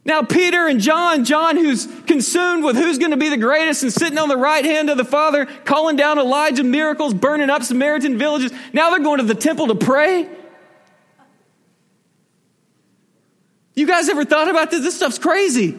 Now, 0.08 0.22
Peter 0.22 0.68
and 0.68 0.80
John, 0.80 1.26
John 1.26 1.58
who's 1.58 1.86
consumed 2.04 2.64
with 2.64 2.78
who's 2.78 2.98
going 2.98 3.12
to 3.12 3.18
be 3.18 3.28
the 3.28 3.36
greatest 3.36 3.84
and 3.84 3.92
sitting 3.92 4.18
on 4.18 4.30
the 4.30 4.38
right 4.38 4.64
hand 4.64 4.90
of 4.90 4.96
the 4.96 5.04
Father, 5.04 5.46
calling 5.66 5.98
down 5.98 6.18
Elijah 6.18 6.64
miracles, 6.64 7.14
burning 7.14 7.50
up 7.50 7.62
Samaritan 7.62 8.18
villages. 8.18 8.54
Now 8.72 8.90
they're 8.90 9.04
going 9.04 9.18
to 9.18 9.26
the 9.26 9.36
temple 9.36 9.68
to 9.68 9.76
pray. 9.76 10.30
You 13.76 13.86
guys 13.86 14.08
ever 14.08 14.24
thought 14.24 14.50
about 14.50 14.72
this? 14.72 14.82
This 14.82 14.96
stuff's 14.96 15.20
crazy. 15.20 15.78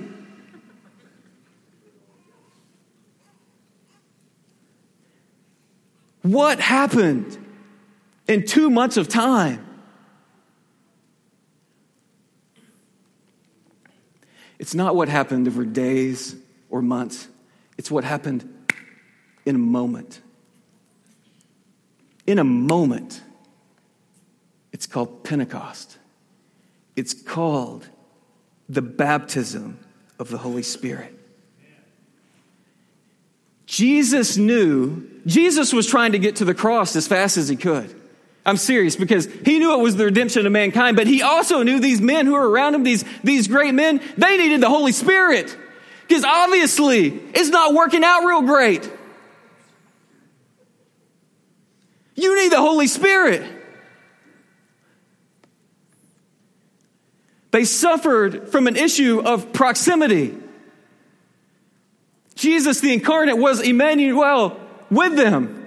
What 6.20 6.60
happened 6.60 7.38
in 8.28 8.44
two 8.44 8.68
months 8.68 8.98
of 8.98 9.08
time? 9.08 9.67
It's 14.58 14.74
not 14.74 14.96
what 14.96 15.08
happened 15.08 15.46
over 15.46 15.64
days 15.64 16.36
or 16.70 16.82
months, 16.82 17.28
it's 17.76 17.90
what 17.90 18.04
happened 18.04 18.48
in 19.46 19.54
a 19.54 19.58
moment. 19.58 20.20
In 22.26 22.38
a 22.38 22.44
moment. 22.44 23.22
It's 24.72 24.86
called 24.86 25.24
Pentecost. 25.24 25.96
It's 26.94 27.14
called 27.14 27.88
the 28.68 28.82
baptism 28.82 29.78
of 30.18 30.28
the 30.28 30.38
Holy 30.38 30.62
Spirit. 30.62 31.14
Jesus 33.64 34.36
knew, 34.36 35.08
Jesus 35.26 35.72
was 35.72 35.86
trying 35.86 36.12
to 36.12 36.18
get 36.18 36.36
to 36.36 36.44
the 36.44 36.54
cross 36.54 36.96
as 36.96 37.06
fast 37.06 37.36
as 37.36 37.48
he 37.48 37.56
could. 37.56 37.97
I'm 38.48 38.56
serious 38.56 38.96
because 38.96 39.26
he 39.44 39.58
knew 39.58 39.78
it 39.78 39.82
was 39.82 39.96
the 39.96 40.06
redemption 40.06 40.46
of 40.46 40.52
mankind, 40.52 40.96
but 40.96 41.06
he 41.06 41.20
also 41.20 41.62
knew 41.62 41.80
these 41.80 42.00
men 42.00 42.24
who 42.24 42.32
were 42.32 42.48
around 42.48 42.74
him, 42.74 42.82
these, 42.82 43.04
these 43.22 43.46
great 43.46 43.74
men, 43.74 44.00
they 44.16 44.38
needed 44.38 44.62
the 44.62 44.70
Holy 44.70 44.92
Spirit. 44.92 45.54
Because 46.08 46.24
obviously 46.24 47.08
it's 47.08 47.50
not 47.50 47.74
working 47.74 48.02
out 48.02 48.24
real 48.24 48.40
great. 48.40 48.90
You 52.14 52.42
need 52.42 52.50
the 52.50 52.62
Holy 52.62 52.87
Spirit. 52.87 53.42
They 57.50 57.64
suffered 57.66 58.48
from 58.48 58.66
an 58.66 58.76
issue 58.76 59.20
of 59.20 59.52
proximity. 59.52 60.34
Jesus, 62.34 62.80
the 62.80 62.94
incarnate, 62.94 63.37
was 63.37 63.61
Emmanuel 63.61 64.58
with 64.90 65.16
them. 65.16 65.57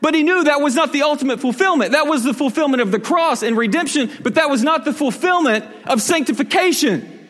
But 0.00 0.14
he 0.14 0.22
knew 0.22 0.44
that 0.44 0.60
was 0.60 0.74
not 0.74 0.92
the 0.92 1.02
ultimate 1.02 1.40
fulfillment. 1.40 1.92
That 1.92 2.06
was 2.06 2.24
the 2.24 2.32
fulfillment 2.32 2.80
of 2.80 2.90
the 2.90 3.00
cross 3.00 3.42
and 3.42 3.56
redemption, 3.56 4.10
but 4.22 4.36
that 4.36 4.48
was 4.48 4.62
not 4.62 4.84
the 4.84 4.92
fulfillment 4.92 5.64
of 5.86 6.00
sanctification 6.00 7.28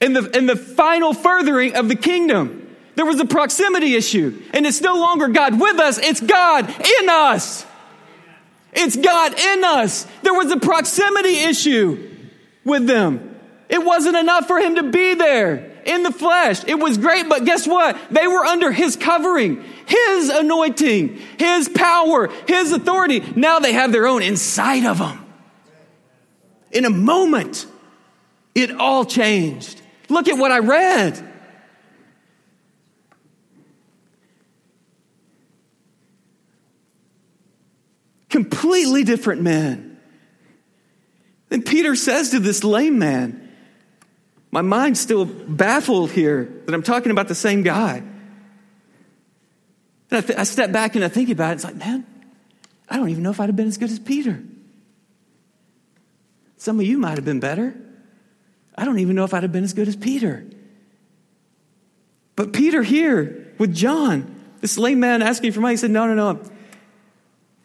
and 0.00 0.16
the, 0.16 0.36
and 0.36 0.48
the 0.48 0.56
final 0.56 1.14
furthering 1.14 1.76
of 1.76 1.88
the 1.88 1.96
kingdom. 1.96 2.76
There 2.96 3.06
was 3.06 3.20
a 3.20 3.26
proximity 3.26 3.94
issue, 3.94 4.42
and 4.52 4.66
it's 4.66 4.80
no 4.80 4.96
longer 4.96 5.28
God 5.28 5.60
with 5.60 5.78
us, 5.78 5.98
it's 5.98 6.20
God 6.20 6.68
in 6.68 7.08
us. 7.08 7.64
It's 8.72 8.96
God 8.96 9.38
in 9.38 9.64
us. 9.64 10.06
There 10.22 10.34
was 10.34 10.50
a 10.52 10.58
proximity 10.58 11.36
issue 11.38 12.10
with 12.64 12.86
them. 12.86 13.27
It 13.68 13.84
wasn't 13.84 14.16
enough 14.16 14.46
for 14.46 14.58
him 14.58 14.76
to 14.76 14.84
be 14.84 15.14
there 15.14 15.82
in 15.84 16.02
the 16.02 16.10
flesh. 16.10 16.64
It 16.66 16.78
was 16.78 16.96
great, 16.96 17.28
but 17.28 17.44
guess 17.44 17.66
what? 17.66 17.98
They 18.10 18.26
were 18.26 18.44
under 18.44 18.72
his 18.72 18.96
covering, 18.96 19.62
his 19.86 20.28
anointing, 20.30 21.18
his 21.38 21.68
power, 21.68 22.28
his 22.46 22.72
authority. 22.72 23.20
Now 23.36 23.58
they 23.58 23.74
have 23.74 23.92
their 23.92 24.06
own 24.06 24.22
inside 24.22 24.84
of 24.84 24.98
them. 24.98 25.24
In 26.70 26.84
a 26.84 26.90
moment, 26.90 27.66
it 28.54 28.70
all 28.72 29.04
changed. 29.04 29.80
Look 30.08 30.28
at 30.28 30.38
what 30.38 30.50
I 30.50 30.58
read. 30.58 31.24
Completely 38.28 39.04
different 39.04 39.42
men. 39.42 39.98
Then 41.48 41.62
Peter 41.62 41.94
says 41.96 42.30
to 42.30 42.40
this 42.40 42.62
lame 42.62 42.98
man, 42.98 43.47
my 44.50 44.62
mind's 44.62 45.00
still 45.00 45.24
baffled 45.24 46.10
here 46.10 46.62
that 46.66 46.74
I'm 46.74 46.82
talking 46.82 47.12
about 47.12 47.28
the 47.28 47.34
same 47.34 47.62
guy. 47.62 48.02
And 50.10 50.18
I, 50.18 50.20
th- 50.20 50.38
I 50.38 50.44
step 50.44 50.72
back 50.72 50.94
and 50.94 51.04
I 51.04 51.08
think 51.08 51.28
about 51.28 51.50
it. 51.50 51.54
It's 51.56 51.64
like, 51.64 51.76
man, 51.76 52.06
I 52.88 52.96
don't 52.96 53.10
even 53.10 53.22
know 53.22 53.30
if 53.30 53.40
I'd 53.40 53.48
have 53.48 53.56
been 53.56 53.68
as 53.68 53.76
good 53.76 53.90
as 53.90 53.98
Peter. 53.98 54.42
Some 56.56 56.80
of 56.80 56.86
you 56.86 56.98
might 56.98 57.16
have 57.16 57.24
been 57.24 57.40
better. 57.40 57.74
I 58.76 58.84
don't 58.84 58.98
even 59.00 59.14
know 59.14 59.24
if 59.24 59.34
I'd 59.34 59.42
have 59.42 59.52
been 59.52 59.64
as 59.64 59.74
good 59.74 59.88
as 59.88 59.96
Peter. 59.96 60.46
But 62.36 62.52
Peter 62.52 62.82
here 62.82 63.52
with 63.58 63.74
John, 63.74 64.34
this 64.60 64.78
lame 64.78 65.00
man 65.00 65.20
asking 65.20 65.52
for 65.52 65.60
money, 65.60 65.74
he 65.74 65.76
said, 65.76 65.90
No, 65.90 66.06
no, 66.06 66.14
no. 66.14 66.40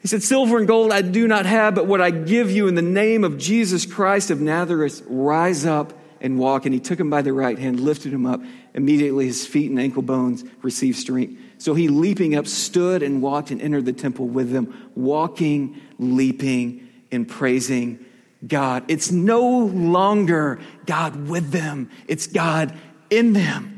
He 0.00 0.08
said, 0.08 0.22
Silver 0.22 0.58
and 0.58 0.68
gold 0.68 0.92
I 0.92 1.00
do 1.00 1.26
not 1.26 1.46
have, 1.46 1.74
but 1.74 1.86
what 1.86 2.02
I 2.02 2.10
give 2.10 2.50
you 2.50 2.68
in 2.68 2.74
the 2.74 2.82
name 2.82 3.24
of 3.24 3.38
Jesus 3.38 3.86
Christ 3.86 4.30
of 4.30 4.40
Nazareth, 4.40 5.02
rise 5.06 5.64
up 5.64 5.94
and 6.24 6.38
walk. 6.38 6.64
And 6.64 6.74
he 6.74 6.80
took 6.80 6.98
him 6.98 7.10
by 7.10 7.22
the 7.22 7.32
right 7.32 7.58
hand, 7.58 7.78
lifted 7.78 8.12
him 8.12 8.26
up. 8.26 8.40
Immediately 8.74 9.26
his 9.26 9.46
feet 9.46 9.70
and 9.70 9.78
ankle 9.78 10.02
bones 10.02 10.42
received 10.62 10.98
strength. 10.98 11.40
So 11.58 11.74
he, 11.74 11.86
leaping 11.88 12.34
up, 12.34 12.46
stood 12.46 13.02
and 13.02 13.22
walked 13.22 13.50
and 13.50 13.60
entered 13.60 13.84
the 13.84 13.92
temple 13.92 14.26
with 14.26 14.50
them, 14.50 14.90
walking, 14.96 15.80
leaping, 15.98 16.88
and 17.12 17.28
praising 17.28 18.04
God. 18.46 18.84
It's 18.88 19.12
no 19.12 19.46
longer 19.46 20.58
God 20.86 21.28
with 21.28 21.50
them, 21.50 21.90
it's 22.08 22.26
God 22.26 22.76
in 23.10 23.34
them. 23.34 23.73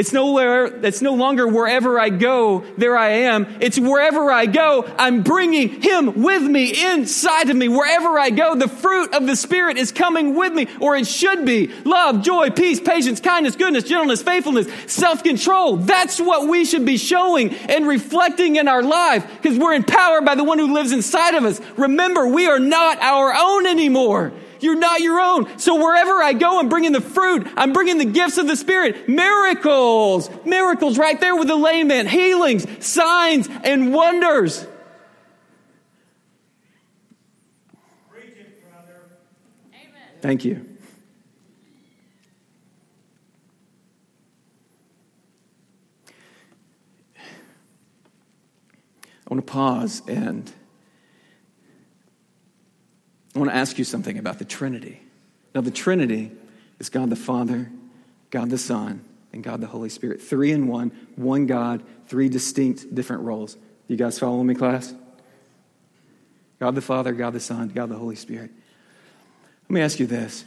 It's 0.00 0.14
nowhere, 0.14 0.64
it's 0.64 1.02
no 1.02 1.12
longer 1.12 1.46
wherever 1.46 2.00
I 2.00 2.08
go, 2.08 2.64
there 2.78 2.96
I 2.96 3.10
am. 3.10 3.46
It's 3.60 3.78
wherever 3.78 4.32
I 4.32 4.46
go, 4.46 4.90
I'm 4.96 5.22
bringing 5.22 5.82
him 5.82 6.22
with 6.22 6.42
me 6.42 6.72
inside 6.90 7.50
of 7.50 7.56
me. 7.56 7.68
Wherever 7.68 8.18
I 8.18 8.30
go, 8.30 8.54
the 8.54 8.66
fruit 8.66 9.12
of 9.12 9.26
the 9.26 9.36
Spirit 9.36 9.76
is 9.76 9.92
coming 9.92 10.34
with 10.34 10.54
me, 10.54 10.68
or 10.80 10.96
it 10.96 11.06
should 11.06 11.44
be. 11.44 11.66
Love, 11.84 12.22
joy, 12.22 12.48
peace, 12.48 12.80
patience, 12.80 13.20
kindness, 13.20 13.56
goodness, 13.56 13.84
gentleness, 13.84 14.22
faithfulness, 14.22 14.68
self-control. 14.90 15.76
That's 15.76 16.18
what 16.18 16.48
we 16.48 16.64
should 16.64 16.86
be 16.86 16.96
showing 16.96 17.54
and 17.54 17.86
reflecting 17.86 18.56
in 18.56 18.68
our 18.68 18.82
life 18.82 19.30
because 19.42 19.58
we're 19.58 19.74
empowered 19.74 20.24
by 20.24 20.34
the 20.34 20.44
one 20.44 20.58
who 20.58 20.72
lives 20.72 20.92
inside 20.92 21.34
of 21.34 21.44
us. 21.44 21.60
Remember, 21.76 22.26
we 22.26 22.46
are 22.46 22.58
not 22.58 22.98
our 23.02 23.34
own 23.36 23.66
anymore. 23.66 24.32
You're 24.62 24.78
not 24.78 25.00
your 25.00 25.20
own. 25.20 25.58
So 25.58 25.76
wherever 25.76 26.22
I 26.22 26.32
go, 26.32 26.58
I'm 26.58 26.68
bringing 26.68 26.92
the 26.92 27.00
fruit. 27.00 27.46
I'm 27.56 27.72
bringing 27.72 27.98
the 27.98 28.04
gifts 28.04 28.38
of 28.38 28.46
the 28.46 28.56
Spirit. 28.56 29.08
Miracles. 29.08 30.30
Miracles 30.44 30.98
right 30.98 31.20
there 31.20 31.36
with 31.36 31.48
the 31.48 31.56
layman. 31.56 32.06
Healings, 32.06 32.66
signs, 32.84 33.48
and 33.64 33.92
wonders. 33.92 34.66
Thank 40.20 40.44
you. 40.44 40.66
I 49.30 49.34
want 49.34 49.46
to 49.46 49.52
pause 49.52 50.02
and 50.08 50.52
I 53.34 53.38
want 53.38 53.50
to 53.50 53.56
ask 53.56 53.78
you 53.78 53.84
something 53.84 54.18
about 54.18 54.38
the 54.38 54.44
Trinity. 54.44 55.00
Now, 55.54 55.60
the 55.60 55.70
Trinity 55.70 56.32
is 56.78 56.88
God 56.88 57.10
the 57.10 57.16
Father, 57.16 57.70
God 58.30 58.50
the 58.50 58.58
Son, 58.58 59.04
and 59.32 59.42
God 59.42 59.60
the 59.60 59.66
Holy 59.66 59.88
Spirit. 59.88 60.20
Three 60.20 60.52
in 60.52 60.66
one, 60.66 60.90
one 61.16 61.46
God, 61.46 61.82
three 62.06 62.28
distinct 62.28 62.92
different 62.94 63.22
roles. 63.22 63.56
You 63.86 63.96
guys 63.96 64.18
following 64.18 64.46
me, 64.46 64.54
class? 64.54 64.94
God 66.58 66.74
the 66.74 66.82
Father, 66.82 67.12
God 67.12 67.32
the 67.32 67.40
Son, 67.40 67.68
God 67.68 67.88
the 67.88 67.96
Holy 67.96 68.16
Spirit. 68.16 68.50
Let 69.68 69.70
me 69.74 69.80
ask 69.80 70.00
you 70.00 70.06
this 70.06 70.44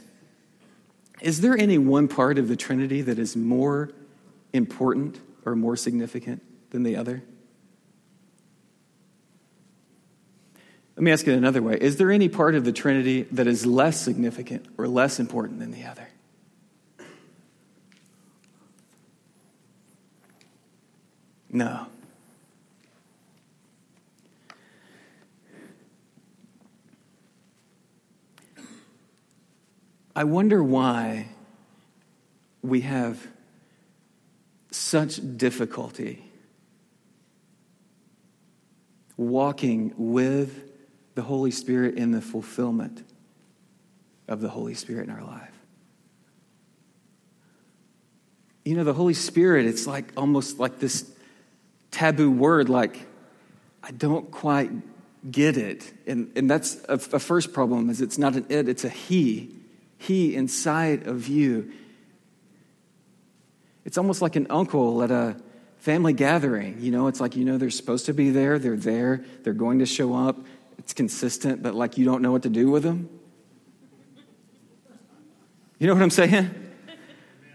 Is 1.20 1.40
there 1.40 1.56
any 1.56 1.78
one 1.78 2.08
part 2.08 2.38
of 2.38 2.48
the 2.48 2.56
Trinity 2.56 3.02
that 3.02 3.18
is 3.18 3.36
more 3.36 3.90
important 4.52 5.20
or 5.44 5.56
more 5.56 5.76
significant 5.76 6.42
than 6.70 6.82
the 6.82 6.96
other? 6.96 7.22
Let 10.96 11.02
me 11.02 11.10
ask 11.10 11.26
it 11.26 11.34
another 11.34 11.62
way 11.62 11.78
Is 11.80 11.96
there 11.96 12.10
any 12.10 12.28
part 12.28 12.54
of 12.54 12.64
the 12.64 12.72
Trinity 12.72 13.22
that 13.32 13.46
is 13.46 13.66
less 13.66 14.00
significant 14.00 14.66
or 14.78 14.88
less 14.88 15.18
important 15.18 15.60
than 15.60 15.70
the 15.70 15.84
other? 15.84 16.08
No. 21.50 21.86
I 30.16 30.24
wonder 30.24 30.62
why 30.62 31.28
we 32.62 32.82
have 32.82 33.26
such 34.70 35.20
difficulty 35.36 36.24
walking 39.16 39.92
with 39.96 40.73
the 41.14 41.22
Holy 41.22 41.50
Spirit 41.50 41.96
in 41.96 42.10
the 42.10 42.20
fulfillment 42.20 43.04
of 44.28 44.40
the 44.40 44.48
Holy 44.48 44.74
Spirit 44.74 45.08
in 45.08 45.14
our 45.14 45.22
life. 45.22 45.50
You 48.64 48.76
know, 48.76 48.84
the 48.84 48.94
Holy 48.94 49.14
Spirit, 49.14 49.66
it's 49.66 49.86
like 49.86 50.12
almost 50.16 50.58
like 50.58 50.78
this 50.78 51.10
taboo 51.90 52.30
word, 52.30 52.68
like, 52.68 53.06
I 53.82 53.90
don't 53.90 54.30
quite 54.30 54.70
get 55.30 55.56
it. 55.56 55.92
And, 56.06 56.32
and 56.34 56.50
that's 56.50 56.82
a, 56.88 56.94
a 56.94 57.18
first 57.18 57.52
problem 57.52 57.90
is 57.90 58.00
it's 58.00 58.18
not 58.18 58.34
an 58.36 58.46
it, 58.48 58.68
it's 58.68 58.84
a 58.84 58.88
he. 58.88 59.54
He 59.98 60.34
inside 60.34 61.06
of 61.06 61.28
you. 61.28 61.72
It's 63.84 63.98
almost 63.98 64.22
like 64.22 64.36
an 64.36 64.46
uncle 64.48 65.02
at 65.02 65.10
a 65.10 65.36
family 65.78 66.14
gathering. 66.14 66.78
You 66.80 66.90
know, 66.90 67.06
it's 67.06 67.20
like, 67.20 67.36
you 67.36 67.44
know, 67.44 67.58
they're 67.58 67.70
supposed 67.70 68.06
to 68.06 68.14
be 68.14 68.30
there, 68.30 68.58
they're 68.58 68.76
there, 68.76 69.24
they're 69.42 69.52
going 69.52 69.80
to 69.80 69.86
show 69.86 70.14
up, 70.14 70.38
it's 70.78 70.92
consistent, 70.92 71.62
but 71.62 71.74
like 71.74 71.98
you 71.98 72.04
don't 72.04 72.22
know 72.22 72.32
what 72.32 72.42
to 72.42 72.48
do 72.48 72.70
with 72.70 72.82
them? 72.82 73.08
You 75.78 75.86
know 75.86 75.94
what 75.94 76.02
I'm 76.02 76.10
saying? 76.10 76.50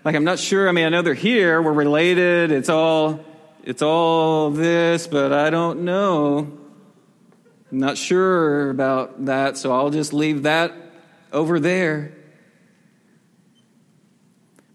Like 0.04 0.16
I'm 0.16 0.24
not 0.24 0.40
sure. 0.40 0.70
I 0.70 0.72
mean, 0.72 0.86
I 0.86 0.90
know 0.90 1.02
they're 1.02 1.14
here, 1.14 1.62
we're 1.62 1.74
related, 1.74 2.52
it's 2.52 2.70
all 2.70 3.26
it's 3.64 3.82
all 3.82 4.50
this, 4.52 5.08
but 5.08 5.34
I 5.34 5.50
don't 5.50 5.82
know. 5.82 6.58
I'm 7.72 7.78
not 7.78 7.98
sure 7.98 8.70
about 8.70 9.26
that, 9.26 9.58
so 9.58 9.72
I'll 9.72 9.92
just 9.92 10.14
leave 10.14 10.44
that 10.44 10.74
over 11.32 11.60
there. 11.60 12.14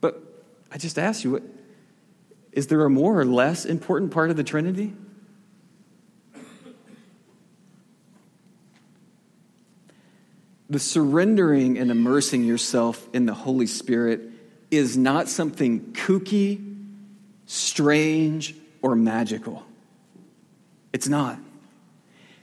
But 0.00 0.22
I 0.70 0.78
just 0.78 0.98
ask 0.98 1.24
you, 1.24 1.42
is 2.52 2.68
there 2.68 2.84
a 2.84 2.90
more 2.90 3.18
or 3.18 3.24
less 3.24 3.64
important 3.64 4.12
part 4.12 4.30
of 4.30 4.36
the 4.36 4.44
Trinity? 4.44 4.94
The 10.74 10.80
surrendering 10.80 11.78
and 11.78 11.88
immersing 11.88 12.42
yourself 12.42 13.08
in 13.12 13.26
the 13.26 13.32
Holy 13.32 13.68
Spirit 13.68 14.22
is 14.72 14.96
not 14.96 15.28
something 15.28 15.92
kooky, 15.92 16.78
strange, 17.46 18.56
or 18.82 18.96
magical. 18.96 19.64
It's 20.92 21.06
not. 21.06 21.38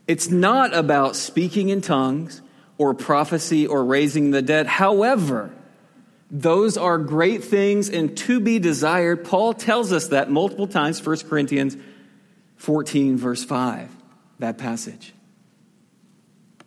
It's 0.08 0.30
not 0.30 0.74
about 0.74 1.18
speaking 1.18 1.68
in 1.68 1.82
tongues 1.82 2.42
or 2.78 2.94
prophecy 2.94 3.68
or 3.68 3.84
raising 3.84 4.32
the 4.32 4.42
dead. 4.42 4.66
However, 4.66 5.54
those 6.30 6.78
are 6.78 6.98
great 6.98 7.44
things 7.44 7.90
and 7.90 8.16
to 8.16 8.40
be 8.40 8.60
desired. 8.60 9.26
Paul 9.26 9.54
tells 9.54 9.92
us 9.92 10.08
that 10.08 10.32
multiple 10.32 10.68
times, 10.68 11.06
1 11.06 11.18
Corinthians 11.28 11.76
14, 12.56 13.18
verse 13.18 13.44
5, 13.44 13.94
that 14.40 14.58
passage. 14.58 15.12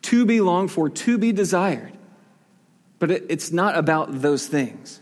To 0.05 0.25
be 0.25 0.41
longed 0.41 0.71
for, 0.71 0.89
to 0.89 1.19
be 1.19 1.33
desired. 1.33 1.93
But 2.99 3.11
it's 3.11 3.53
not 3.53 3.77
about 3.77 4.21
those 4.21 4.47
things. 4.47 5.01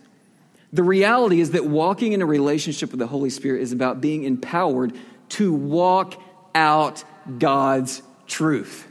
The 0.72 0.82
reality 0.82 1.40
is 1.40 1.50
that 1.50 1.66
walking 1.66 2.12
in 2.12 2.22
a 2.22 2.26
relationship 2.26 2.90
with 2.90 2.98
the 2.98 3.06
Holy 3.06 3.30
Spirit 3.30 3.62
is 3.62 3.72
about 3.72 4.00
being 4.00 4.24
empowered 4.24 4.94
to 5.30 5.52
walk 5.52 6.20
out 6.54 7.04
God's 7.38 8.02
truth. 8.26 8.88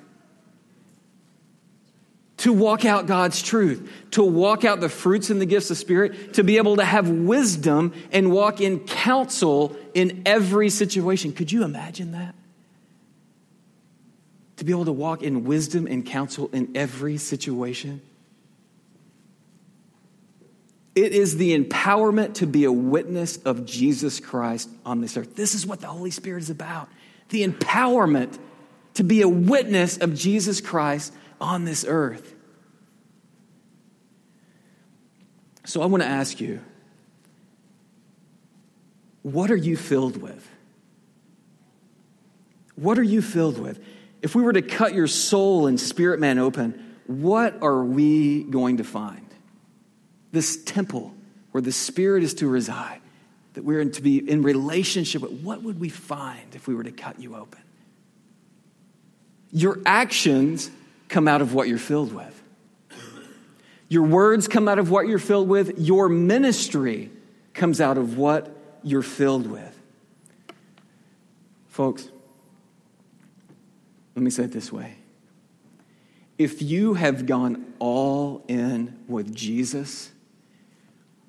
To 2.37 2.53
walk 2.53 2.85
out 2.85 3.05
God's 3.05 3.41
truth, 3.41 3.91
to 4.11 4.23
walk 4.23 4.65
out 4.65 4.79
the 4.79 4.89
fruits 4.89 5.29
and 5.29 5.39
the 5.39 5.45
gifts 5.45 5.69
of 5.69 5.77
Spirit, 5.77 6.33
to 6.33 6.43
be 6.43 6.57
able 6.57 6.77
to 6.77 6.85
have 6.85 7.09
wisdom 7.09 7.93
and 8.11 8.31
walk 8.31 8.61
in 8.61 8.79
counsel 8.79 9.75
in 9.93 10.23
every 10.25 10.69
situation. 10.69 11.33
Could 11.33 11.51
you 11.51 11.63
imagine 11.63 12.13
that? 12.13 12.33
To 14.61 14.65
be 14.65 14.73
able 14.73 14.85
to 14.85 14.91
walk 14.91 15.23
in 15.23 15.43
wisdom 15.43 15.87
and 15.87 16.05
counsel 16.05 16.47
in 16.53 16.73
every 16.75 17.17
situation. 17.17 17.99
It 20.93 21.13
is 21.13 21.37
the 21.37 21.57
empowerment 21.57 22.35
to 22.35 22.45
be 22.45 22.65
a 22.65 22.71
witness 22.71 23.37
of 23.37 23.65
Jesus 23.65 24.19
Christ 24.19 24.69
on 24.85 25.01
this 25.01 25.17
earth. 25.17 25.35
This 25.35 25.55
is 25.55 25.65
what 25.65 25.81
the 25.81 25.87
Holy 25.87 26.11
Spirit 26.11 26.43
is 26.43 26.51
about 26.51 26.89
the 27.29 27.43
empowerment 27.43 28.37
to 28.93 29.03
be 29.03 29.23
a 29.23 29.27
witness 29.27 29.97
of 29.97 30.13
Jesus 30.13 30.61
Christ 30.61 31.11
on 31.39 31.65
this 31.65 31.83
earth. 31.87 32.35
So 35.65 35.81
I 35.81 35.87
want 35.87 36.03
to 36.03 36.09
ask 36.09 36.39
you 36.39 36.59
what 39.23 39.49
are 39.49 39.55
you 39.55 39.75
filled 39.75 40.21
with? 40.21 40.47
What 42.75 42.99
are 42.99 43.03
you 43.03 43.23
filled 43.23 43.57
with? 43.57 43.83
If 44.21 44.35
we 44.35 44.43
were 44.43 44.53
to 44.53 44.61
cut 44.61 44.93
your 44.93 45.07
soul 45.07 45.67
and 45.67 45.79
spirit 45.79 46.19
man 46.19 46.39
open, 46.39 46.97
what 47.07 47.61
are 47.61 47.83
we 47.83 48.43
going 48.43 48.77
to 48.77 48.83
find? 48.83 49.25
this 50.31 50.61
temple 50.63 51.13
where 51.51 51.61
the 51.61 51.71
Spirit 51.71 52.23
is 52.23 52.35
to 52.35 52.47
reside, 52.47 53.01
that 53.53 53.63
we're 53.63 53.83
to 53.83 54.01
be 54.01 54.17
in 54.17 54.41
relationship 54.41 55.21
with, 55.21 55.31
what 55.41 55.61
would 55.61 55.79
we 55.79 55.89
find 55.89 56.55
if 56.55 56.67
we 56.67 56.75
were 56.75 56.83
to 56.83 56.91
cut 56.91 57.19
you 57.19 57.35
open? 57.35 57.61
Your 59.51 59.79
actions 59.85 60.71
come 61.09 61.27
out 61.27 61.41
of 61.41 61.53
what 61.53 61.67
you're 61.67 61.77
filled 61.77 62.13
with. 62.13 62.37
Your 63.89 64.03
words 64.03 64.47
come 64.47 64.69
out 64.69 64.79
of 64.79 64.89
what 64.89 65.07
you're 65.07 65.19
filled 65.19 65.49
with. 65.49 65.77
Your 65.77 66.07
ministry 66.07 67.11
comes 67.53 67.81
out 67.81 67.97
of 67.97 68.17
what 68.17 68.55
you're 68.83 69.01
filled 69.01 69.47
with. 69.47 69.77
Folks, 71.67 72.07
let 74.15 74.23
me 74.23 74.29
say 74.29 74.43
it 74.43 74.51
this 74.51 74.71
way. 74.71 74.95
If 76.37 76.61
you 76.61 76.95
have 76.95 77.25
gone 77.25 77.73
all 77.79 78.43
in 78.47 78.97
with 79.07 79.33
Jesus, 79.35 80.11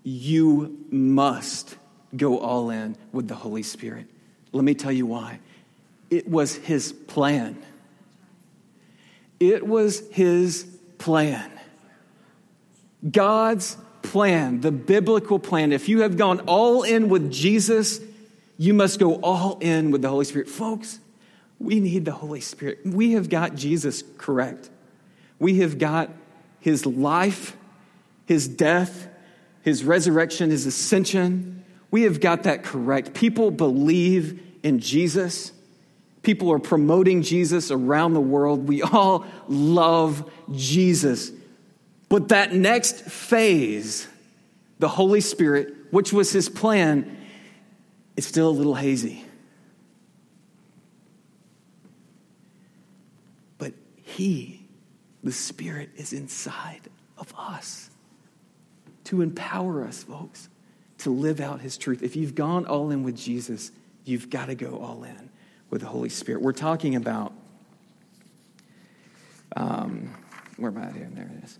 you 0.03 0.79
must 0.91 1.77
go 2.17 2.39
all 2.39 2.71
in 2.71 2.97
with 3.13 3.29
the 3.29 3.35
Holy 3.35 3.63
Spirit. 3.63 4.07
Let 4.53 4.65
me 4.65 4.75
tell 4.75 4.93
you 4.93 5.07
why. 5.07 5.41
It 6.11 6.29
was 6.29 6.57
His 6.57 6.93
plan. 6.93 7.63
It 9.39 9.67
was 9.67 10.03
His 10.11 10.65
plan. 10.99 11.51
God's 13.11 13.77
plan, 14.03 14.61
the 14.61 14.73
biblical 14.73 15.39
plan. 15.39 15.73
If 15.73 15.89
you 15.89 16.03
have 16.03 16.17
gone 16.17 16.41
all 16.41 16.83
in 16.83 17.09
with 17.09 17.31
Jesus, 17.31 18.01
you 18.59 18.75
must 18.75 18.99
go 18.99 19.15
all 19.17 19.59
in 19.61 19.91
with 19.91 20.03
the 20.03 20.09
Holy 20.09 20.25
Spirit. 20.25 20.49
Folks, 20.49 21.01
we 21.63 21.81
need 21.81 22.05
the 22.05 22.13
Holy 22.13 22.41
Spirit. 22.41 22.81
We 22.85 23.13
have 23.13 23.29
got 23.29 23.55
Jesus 23.55 24.03
correct. 24.19 24.71
We 25.39 25.59
have 25.59 25.79
got 25.79 26.11
His 26.61 26.87
life, 26.87 27.57
His 28.27 28.49
death, 28.49 29.09
his 29.63 29.85
resurrection, 29.85 30.51
his 30.51 30.67
ascension. 30.67 31.65
We 31.91 32.03
have 32.03 32.21
got 32.21 32.45
that 32.45 32.65
correct. 32.65 33.15
People 33.15 33.51
believe 33.51 34.41
in 34.63 34.81
Jesus. 34.81 35.53
People 36.23 36.53
are 36.53 36.59
promoting 36.59 37.23
Jesus 37.23 37.71
around 37.71 38.15
the 38.15 38.21
world. 38.21 38.69
We 38.69 38.83
all 38.83 39.25
love 39.49 40.31
Jesus. 40.53 41.33
But 42.09 42.29
that 42.29 42.53
next 42.53 43.03
phase, 43.03 44.07
the 44.79 44.89
Holy 44.89 45.21
Spirit, 45.21 45.75
which 45.91 46.13
was 46.13 46.33
his 46.33 46.49
plan, 46.49 47.19
is 48.17 48.27
still 48.27 48.49
a 48.49 48.51
little 48.51 48.75
hazy. 48.75 49.25
But 53.59 53.73
he, 54.13 54.67
the 55.23 55.33
Spirit, 55.33 55.91
is 55.97 56.13
inside 56.13 56.83
of 57.19 57.33
us 57.37 57.91
to 59.05 59.21
empower 59.21 59.85
us, 59.85 60.03
folks, 60.03 60.49
to 60.99 61.11
live 61.11 61.41
out 61.41 61.61
his 61.61 61.77
truth. 61.77 62.03
If 62.03 62.15
you've 62.15 62.35
gone 62.35 62.67
all 62.67 62.91
in 62.91 63.03
with 63.03 63.17
Jesus, 63.17 63.73
you've 64.05 64.31
got 64.31 64.47
to 64.47 64.55
go 64.55 64.79
all 64.79 65.05
in 65.05 65.31
with 65.71 65.81
the 65.81 65.87
Holy 65.87 66.09
Spirit. 66.09 66.43
We're 66.43 66.53
talking 66.53 66.95
about, 66.95 67.33
um, 69.57 70.15
where 70.57 70.71
am 70.71 70.79
I 70.79 70.93
here? 70.93 71.09
There 71.13 71.31
it 71.39 71.45
is. 71.45 71.59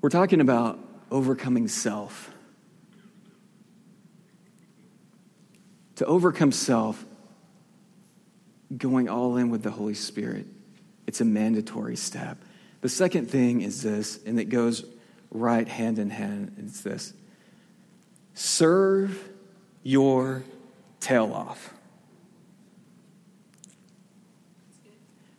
We're 0.00 0.10
talking 0.10 0.40
about 0.40 0.78
overcoming 1.10 1.68
self. 1.68 2.30
To 5.96 6.06
overcome 6.06 6.52
self, 6.52 7.04
going 8.76 9.08
all 9.08 9.36
in 9.36 9.50
with 9.50 9.62
the 9.62 9.70
Holy 9.70 9.94
Spirit, 9.94 10.46
it's 11.06 11.20
a 11.20 11.24
mandatory 11.24 11.96
step. 11.96 12.38
The 12.80 12.88
second 12.88 13.30
thing 13.30 13.62
is 13.62 13.82
this, 13.82 14.18
and 14.24 14.38
it 14.38 14.46
goes 14.46 14.84
right 15.30 15.66
hand 15.66 15.98
in 15.98 16.10
hand. 16.10 16.54
It's 16.58 16.82
this 16.82 17.14
serve 18.34 19.28
your 19.82 20.42
tail 21.00 21.32
off. 21.32 21.74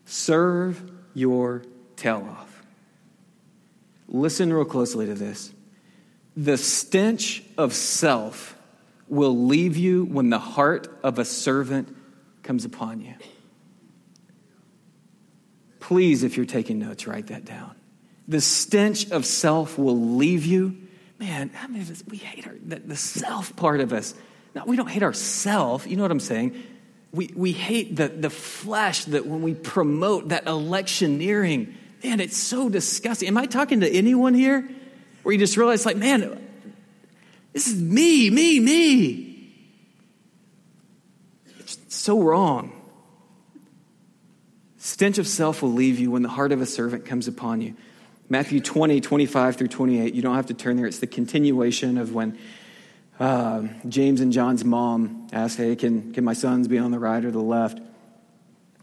Serve 0.06 0.92
your 1.14 1.64
tail 1.96 2.28
off. 2.30 2.64
Listen 4.08 4.54
real 4.54 4.66
closely 4.66 5.08
to 5.08 5.16
this. 5.16 5.52
The 6.38 6.58
stench 6.58 7.44
of 7.58 7.74
self 7.74 8.56
will 9.08 9.46
leave 9.46 9.76
you 9.76 10.06
when 10.06 10.30
the 10.30 10.40
heart 10.40 10.88
of 11.04 11.20
a 11.20 11.26
servant 11.26 11.96
comes 12.44 12.66
upon 12.66 13.02
you. 13.02 13.14
Please, 15.84 16.24
if 16.24 16.38
you're 16.38 16.46
taking 16.46 16.80
notes, 16.80 17.08
write 17.08 17.28
that 17.28 17.46
down 17.46 17.76
the 18.28 18.40
stench 18.40 19.12
of 19.12 19.26
self 19.26 19.78
will 19.78 20.16
leave 20.16 20.46
you. 20.46 20.78
Man, 21.20 21.50
how 21.50 21.68
many 21.68 21.82
of 21.82 21.92
us, 21.92 22.04
we 22.08 22.18
hate 22.18 22.48
our, 22.48 22.56
the, 22.66 22.78
the 22.78 22.96
self 22.96 23.54
part 23.58 23.82
of 23.82 23.92
us. 23.92 24.14
Now, 24.56 24.64
we 24.66 24.78
don't 24.78 24.88
hate 24.88 25.04
ourself. 25.04 25.86
You 25.86 25.98
know 25.98 26.04
what 26.04 26.12
I'm 26.12 26.22
saying? 26.22 26.62
We, 27.12 27.32
we 27.36 27.52
hate 27.52 27.98
the, 27.98 28.08
the 28.08 28.30
flesh 28.30 29.06
that 29.06 29.26
when 29.26 29.42
we 29.42 29.54
promote 29.54 30.30
that 30.30 30.48
electioneering, 30.48 31.76
man, 32.02 32.22
it's 32.22 32.38
so 32.38 32.70
disgusting. 32.70 33.28
Am 33.28 33.38
I 33.38 33.46
talking 33.46 33.82
to 33.82 33.90
anyone 33.90 34.34
here? 34.34 34.70
Where 35.24 35.34
you 35.34 35.40
just 35.40 35.58
realize, 35.58 35.86
like, 35.86 35.98
man, 35.98 36.42
this 37.52 37.68
is 37.68 37.82
me, 37.82 38.30
me, 38.30 38.60
me. 38.62 39.54
It's 41.60 41.78
so 41.90 42.22
wrong. 42.22 42.73
Stench 44.84 45.18
of 45.18 45.30
self 45.30 45.62
will 45.62 45.72
leave 45.72 45.98
you 45.98 46.12
when 46.12 46.24
the 46.24 46.30
heart 46.30 46.52
of 46.52 46.60
a 46.60 46.66
servant 46.66 47.06
comes 47.06 47.30
upon 47.30 47.62
you. 47.62 47.74
Matthew 48.28 48.60
20, 48.60 49.00
25 49.00 49.56
through 49.56 49.70
28. 49.70 50.14
You 50.14 50.22
don't 50.22 50.36
have 50.36 50.48
to 50.48 50.54
turn 50.54 50.76
there. 50.76 50.86
It's 50.86 51.00
the 51.00 51.08
continuation 51.08 51.98
of 51.98 52.14
when 52.14 52.38
uh, 53.18 53.64
James 53.88 54.20
and 54.20 54.34
John's 54.34 54.66
mom 54.66 55.30
asked, 55.32 55.56
Hey, 55.56 55.78
can, 55.78 56.12
can 56.12 56.26
my 56.26 56.34
sons 56.34 56.68
be 56.68 56.78
on 56.78 56.92
the 56.92 57.00
right 57.00 57.24
or 57.24 57.32
the 57.32 57.40
left? 57.40 57.78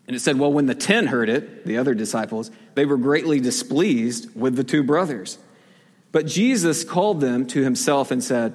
And 0.07 0.17
it 0.17 0.21
said, 0.21 0.39
Well, 0.39 0.51
when 0.51 0.65
the 0.65 0.75
ten 0.75 1.09
heard 1.09 1.29
it, 1.29 1.67
the 1.67 1.77
other 1.77 1.93
disciples, 1.93 2.51
they 2.77 2.87
were 2.87 2.97
greatly 2.97 3.39
displeased 3.39 4.35
with 4.35 4.57
the 4.57 4.65
two 4.65 4.83
brothers. 4.83 5.37
But 6.13 6.25
Jesus 6.25 6.83
called 6.83 7.21
them 7.21 7.47
to 7.49 7.63
himself 7.63 8.11
and 8.11 8.25
said, 8.25 8.55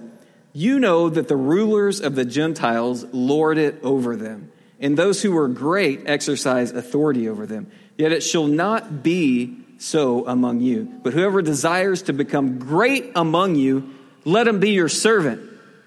You 0.52 0.80
know 0.80 1.10
that 1.10 1.28
the 1.28 1.38
rulers 1.38 2.02
of 2.02 2.16
the 2.16 2.26
Gentiles 2.26 3.06
lord 3.12 3.60
it 3.60 3.78
over 3.84 4.16
them, 4.16 4.52
and 4.86 4.96
those 4.96 5.20
who 5.20 5.36
are 5.36 5.48
great 5.48 6.04
exercise 6.06 6.70
authority 6.70 7.28
over 7.28 7.48
them. 7.48 7.72
Yet 7.98 8.12
it 8.12 8.22
shall 8.22 8.46
not 8.46 9.02
be 9.02 9.58
so 9.80 10.28
among 10.28 10.60
you. 10.60 10.84
But 11.02 11.14
whoever 11.14 11.42
desires 11.42 12.04
to 12.04 12.14
become 12.14 12.60
great 12.60 13.12
among 13.16 13.56
you, 13.56 13.96
let 14.26 14.48
him 14.48 14.60
be 14.60 14.70
your 14.74 14.88
servant. 14.88 15.42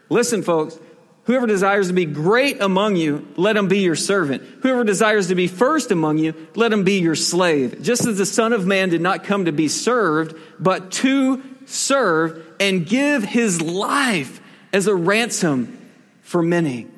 Listen, 0.09 0.43
folks. 0.43 0.81
Whoever 1.27 1.47
desires 1.47 1.87
to 1.89 1.93
be 1.93 2.07
great 2.07 2.61
among 2.61 2.97
you, 2.97 3.29
let 3.37 3.57
him 3.57 3.69
be 3.69 3.81
your 3.81 3.95
servant. 3.95 4.43
Whoever 4.63 4.83
desires 4.83 5.29
to 5.29 5.37
be 5.37 5.47
first 5.47 5.93
among 5.93 6.19
you, 6.19 6.35
let 6.57 6.73
him 6.73 6.83
be 6.83 6.99
your 6.99 7.15
slave. 7.15 7.81
Just 7.83 8.05
as 8.05 8.19
the 8.19 8.27
Son 8.27 8.53
of 8.53 8.67
Man 8.67 8.89
did 8.89 9.01
not 9.01 9.23
come 9.23 9.45
to 9.45 9.53
be 9.53 9.69
served, 9.69 10.35
but 10.59 10.91
to 10.93 11.41
serve 11.67 12.45
and 12.59 12.85
give 12.85 13.23
his 13.23 13.63
life 13.63 14.41
as 14.73 14.89
a 14.89 14.95
ransom 14.95 15.79
for 16.23 16.43
many. 16.43 16.89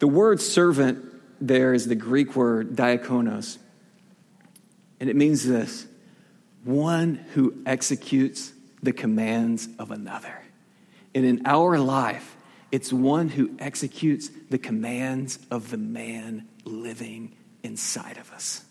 The 0.00 0.08
word 0.08 0.40
servant 0.40 1.09
there 1.40 1.72
is 1.72 1.86
the 1.86 1.94
Greek 1.94 2.36
word 2.36 2.76
diakonos, 2.76 3.58
and 5.00 5.08
it 5.08 5.16
means 5.16 5.46
this 5.46 5.86
one 6.64 7.14
who 7.34 7.54
executes 7.64 8.52
the 8.82 8.92
commands 8.92 9.68
of 9.78 9.90
another. 9.90 10.42
And 11.14 11.24
in 11.24 11.42
our 11.46 11.78
life, 11.78 12.36
it's 12.70 12.92
one 12.92 13.28
who 13.28 13.50
executes 13.58 14.30
the 14.50 14.58
commands 14.58 15.38
of 15.50 15.70
the 15.70 15.78
man 15.78 16.46
living 16.64 17.34
inside 17.62 18.18
of 18.18 18.30
us. 18.32 18.62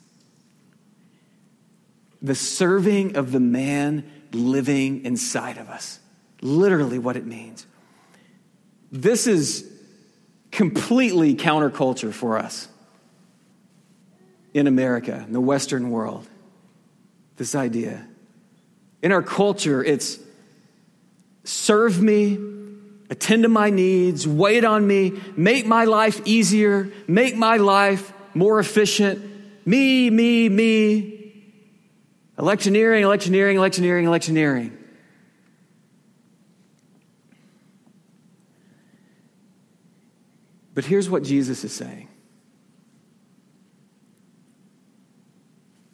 The 2.21 2.35
serving 2.35 3.15
of 3.15 3.31
the 3.31 3.39
man 3.39 4.09
living 4.31 5.05
inside 5.05 5.57
of 5.57 5.69
us. 5.69 5.99
Literally, 6.41 6.99
what 6.99 7.17
it 7.17 7.25
means. 7.25 7.65
This 8.91 9.27
is 9.27 9.69
completely 10.51 11.35
counterculture 11.35 12.13
for 12.13 12.37
us 12.37 12.67
in 14.53 14.67
America, 14.67 15.23
in 15.25 15.33
the 15.33 15.41
Western 15.41 15.89
world. 15.89 16.27
This 17.37 17.55
idea. 17.55 18.05
In 19.01 19.11
our 19.11 19.21
culture, 19.21 19.83
it's 19.83 20.19
serve 21.43 22.01
me, 22.01 22.37
attend 23.09 23.43
to 23.43 23.49
my 23.49 23.69
needs, 23.69 24.27
wait 24.27 24.65
on 24.65 24.85
me, 24.85 25.19
make 25.35 25.65
my 25.65 25.85
life 25.85 26.21
easier, 26.25 26.91
make 27.07 27.35
my 27.35 27.57
life 27.57 28.13
more 28.33 28.59
efficient. 28.59 29.23
Me, 29.65 30.09
me, 30.09 30.49
me. 30.49 31.15
Electioneering, 32.37 33.03
electioneering, 33.03 33.57
electioneering, 33.57 34.05
electioneering. 34.05 34.78
But 40.79 40.85
here's 40.85 41.09
what 41.09 41.23
Jesus 41.23 41.65
is 41.65 41.73
saying 41.73 42.07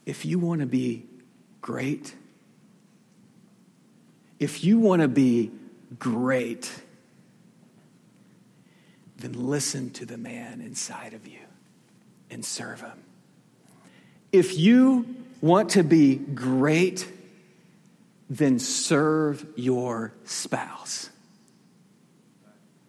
if 0.05 0.25
you 0.25 0.37
want 0.37 0.61
to 0.61 0.67
be 0.67 1.07
great, 1.59 2.13
if 4.39 4.63
you 4.63 4.77
want 4.77 5.01
to 5.01 5.07
be 5.07 5.51
great, 5.97 6.71
then 9.17 9.33
listen 9.33 9.89
to 9.89 10.05
the 10.05 10.19
man 10.19 10.61
inside 10.61 11.15
of 11.15 11.27
you 11.27 11.39
and 12.29 12.45
serve 12.45 12.81
him. 12.81 13.03
If 14.31 14.55
you 14.55 15.15
want 15.41 15.71
to 15.71 15.83
be 15.83 16.13
great, 16.13 17.11
then 18.29 18.59
serve 18.59 19.47
your 19.55 20.13
spouse. 20.25 21.09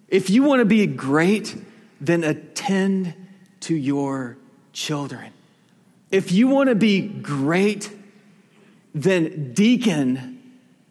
If 0.08 0.28
you 0.28 0.42
want 0.42 0.60
to 0.60 0.66
be 0.66 0.86
great, 0.86 1.56
then 2.00 2.24
attend 2.24 3.14
to 3.60 3.74
your 3.74 4.36
children. 4.72 5.32
If 6.10 6.32
you 6.32 6.48
want 6.48 6.68
to 6.68 6.74
be 6.74 7.02
great, 7.02 7.90
then 8.94 9.52
deacon 9.52 10.40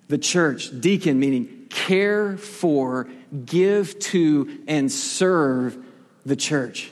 the 0.08 0.18
church. 0.18 0.70
Deacon 0.80 1.20
meaning 1.20 1.68
care 1.70 2.38
for, 2.38 3.08
give 3.46 3.98
to, 4.00 4.64
and 4.68 4.92
serve 4.92 5.78
the 6.26 6.36
church. 6.36 6.92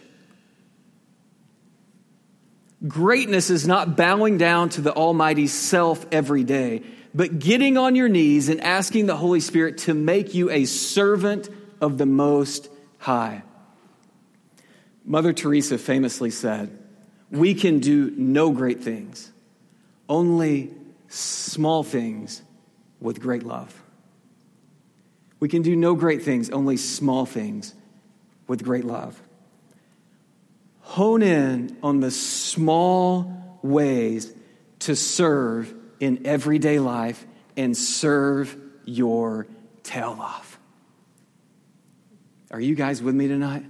Greatness 2.88 3.50
is 3.50 3.66
not 3.66 3.96
bowing 3.96 4.38
down 4.38 4.70
to 4.70 4.82
the 4.82 4.94
Almighty 4.94 5.48
self 5.48 6.06
every 6.12 6.44
day, 6.44 6.84
but 7.14 7.40
getting 7.40 7.78
on 7.78 7.96
your 7.96 8.10
knees 8.10 8.50
and 8.50 8.60
asking 8.60 9.06
the 9.06 9.16
Holy 9.16 9.40
Spirit 9.40 9.78
to 9.80 9.94
make 9.94 10.34
you 10.34 10.50
a 10.50 10.66
servant 10.66 11.50
of 11.80 11.98
the 11.98 12.06
Most 12.06 12.70
High. 12.98 13.44
Mother 15.06 15.34
Teresa 15.34 15.78
famously 15.78 16.30
said, 16.30 16.78
We 17.30 17.54
can 17.54 17.80
do 17.80 18.12
no 18.12 18.52
great 18.52 18.82
things, 18.82 19.32
only 20.08 20.74
small 21.08 21.84
things 21.84 22.42
with 23.00 23.20
great 23.20 23.44
love. 23.44 23.82
We 25.40 25.50
can 25.50 25.62
do 25.62 25.76
no 25.76 25.94
great 25.96 26.24
things, 26.24 26.50
only 26.50 26.78
small 26.78 27.26
things 27.26 27.74
with 28.48 28.64
great 28.64 28.86
love. 28.86 29.22
Hone 30.82 31.22
in 31.22 31.78
on 31.84 32.00
the 32.00 32.12
small 32.12 33.58
ways 33.62 34.34
to 34.80 34.96
serve 34.96 35.74
in 36.00 36.26
everyday 36.26 36.80
life 36.80 37.26
and 37.58 37.76
serve 37.76 38.56
your 38.86 39.48
tail 39.84 40.18
off. 40.20 40.60
Are 42.52 42.60
you 42.60 42.76
guys 42.76 43.02
with 43.02 43.16
me 43.16 43.28
tonight? 43.28 43.66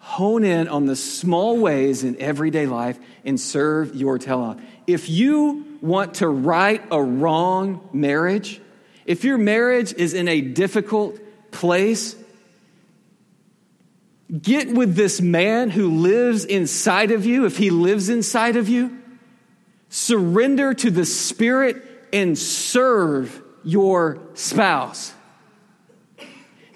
Hone 0.00 0.44
in 0.44 0.66
on 0.66 0.86
the 0.86 0.96
small 0.96 1.58
ways 1.58 2.02
in 2.04 2.20
everyday 2.20 2.66
life 2.66 2.98
and 3.24 3.38
serve 3.38 3.94
your 3.94 4.18
off. 4.28 4.60
If 4.86 5.08
you 5.08 5.78
want 5.80 6.14
to 6.14 6.28
right 6.28 6.82
a 6.90 7.00
wrong 7.00 7.88
marriage, 7.92 8.60
if 9.04 9.24
your 9.24 9.38
marriage 9.38 9.92
is 9.92 10.14
in 10.14 10.26
a 10.26 10.40
difficult 10.40 11.18
place, 11.52 12.16
get 14.40 14.72
with 14.72 14.94
this 14.94 15.20
man 15.20 15.70
who 15.70 16.00
lives 16.00 16.44
inside 16.44 17.10
of 17.10 17.26
you, 17.26 17.44
if 17.44 17.56
he 17.56 17.70
lives 17.70 18.08
inside 18.08 18.56
of 18.56 18.68
you. 18.68 18.98
Surrender 19.90 20.72
to 20.72 20.90
the 20.90 21.04
Spirit 21.04 21.84
and 22.12 22.38
serve 22.38 23.42
your 23.64 24.20
spouse. 24.34 25.12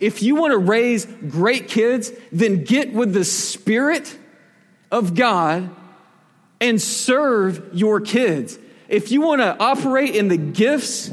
If 0.00 0.22
you 0.22 0.34
want 0.34 0.52
to 0.52 0.58
raise 0.58 1.06
great 1.06 1.68
kids, 1.68 2.12
then 2.32 2.64
get 2.64 2.92
with 2.92 3.12
the 3.12 3.24
Spirit 3.24 4.16
of 4.90 5.14
God 5.14 5.70
and 6.60 6.80
serve 6.80 7.70
your 7.72 8.00
kids. 8.00 8.58
If 8.88 9.10
you 9.10 9.20
want 9.20 9.40
to 9.40 9.56
operate 9.58 10.14
in 10.14 10.28
the 10.28 10.36
gifts 10.36 11.10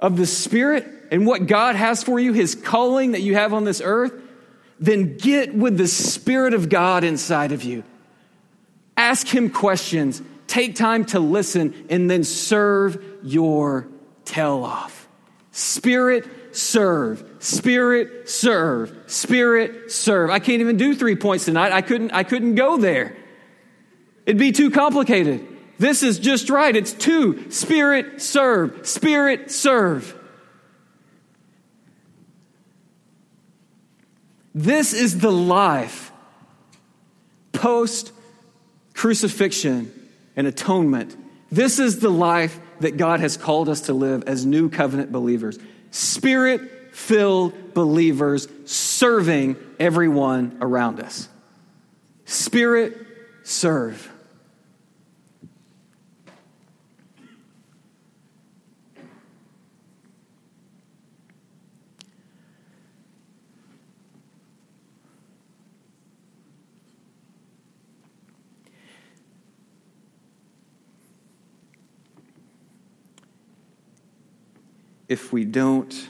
of 0.00 0.16
the 0.16 0.26
Spirit 0.26 0.86
and 1.10 1.26
what 1.26 1.46
God 1.46 1.76
has 1.76 2.02
for 2.02 2.18
you, 2.18 2.32
His 2.32 2.54
calling 2.54 3.12
that 3.12 3.22
you 3.22 3.34
have 3.34 3.52
on 3.52 3.64
this 3.64 3.80
earth, 3.84 4.12
then 4.78 5.16
get 5.16 5.54
with 5.54 5.78
the 5.78 5.88
Spirit 5.88 6.54
of 6.54 6.68
God 6.68 7.04
inside 7.04 7.52
of 7.52 7.62
you. 7.62 7.82
Ask 8.96 9.26
Him 9.26 9.50
questions, 9.50 10.22
take 10.46 10.74
time 10.74 11.04
to 11.06 11.20
listen, 11.20 11.86
and 11.88 12.10
then 12.10 12.24
serve 12.24 13.02
your 13.22 13.88
tail 14.24 14.64
off. 14.64 15.08
Spirit 15.50 16.26
serve, 16.56 17.22
spirit, 17.38 18.28
serve, 18.28 18.96
spirit, 19.06 19.92
serve. 19.92 20.30
I 20.30 20.38
can't 20.38 20.60
even 20.60 20.76
do 20.76 20.94
three 20.94 21.16
points 21.16 21.44
tonight. 21.44 21.72
I 21.72 21.82
couldn't, 21.82 22.12
I 22.12 22.22
couldn't 22.22 22.54
go 22.54 22.78
there. 22.78 23.16
It'd 24.24 24.38
be 24.38 24.52
too 24.52 24.70
complicated. 24.70 25.46
This 25.78 26.02
is 26.02 26.18
just 26.18 26.48
right. 26.48 26.74
It's 26.74 26.92
two 26.92 27.50
spirit, 27.50 28.22
serve, 28.22 28.86
spirit, 28.86 29.50
serve. 29.50 30.14
This 34.54 34.94
is 34.94 35.18
the 35.18 35.30
life 35.30 36.10
post 37.52 38.12
crucifixion 38.94 39.92
and 40.34 40.46
atonement. 40.46 41.14
This 41.52 41.78
is 41.78 42.00
the 42.00 42.08
life 42.08 42.58
that 42.80 42.96
God 42.96 43.20
has 43.20 43.36
called 43.36 43.68
us 43.68 43.82
to 43.82 43.92
live 43.92 44.24
as 44.26 44.46
new 44.46 44.70
covenant 44.70 45.12
believers 45.12 45.58
spirit 45.96 46.94
filled 46.94 47.74
believers 47.74 48.48
serving 48.64 49.56
everyone 49.78 50.58
around 50.60 51.00
us. 51.00 51.28
Spirit 52.24 52.96
serve. 53.44 54.10
if 75.08 75.32
we 75.32 75.44
don't 75.44 76.08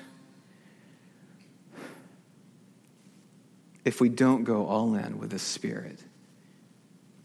if 3.84 4.00
we 4.00 4.08
don't 4.08 4.44
go 4.44 4.66
all 4.66 4.94
in 4.94 5.18
with 5.18 5.30
the 5.30 5.38
spirit 5.38 6.00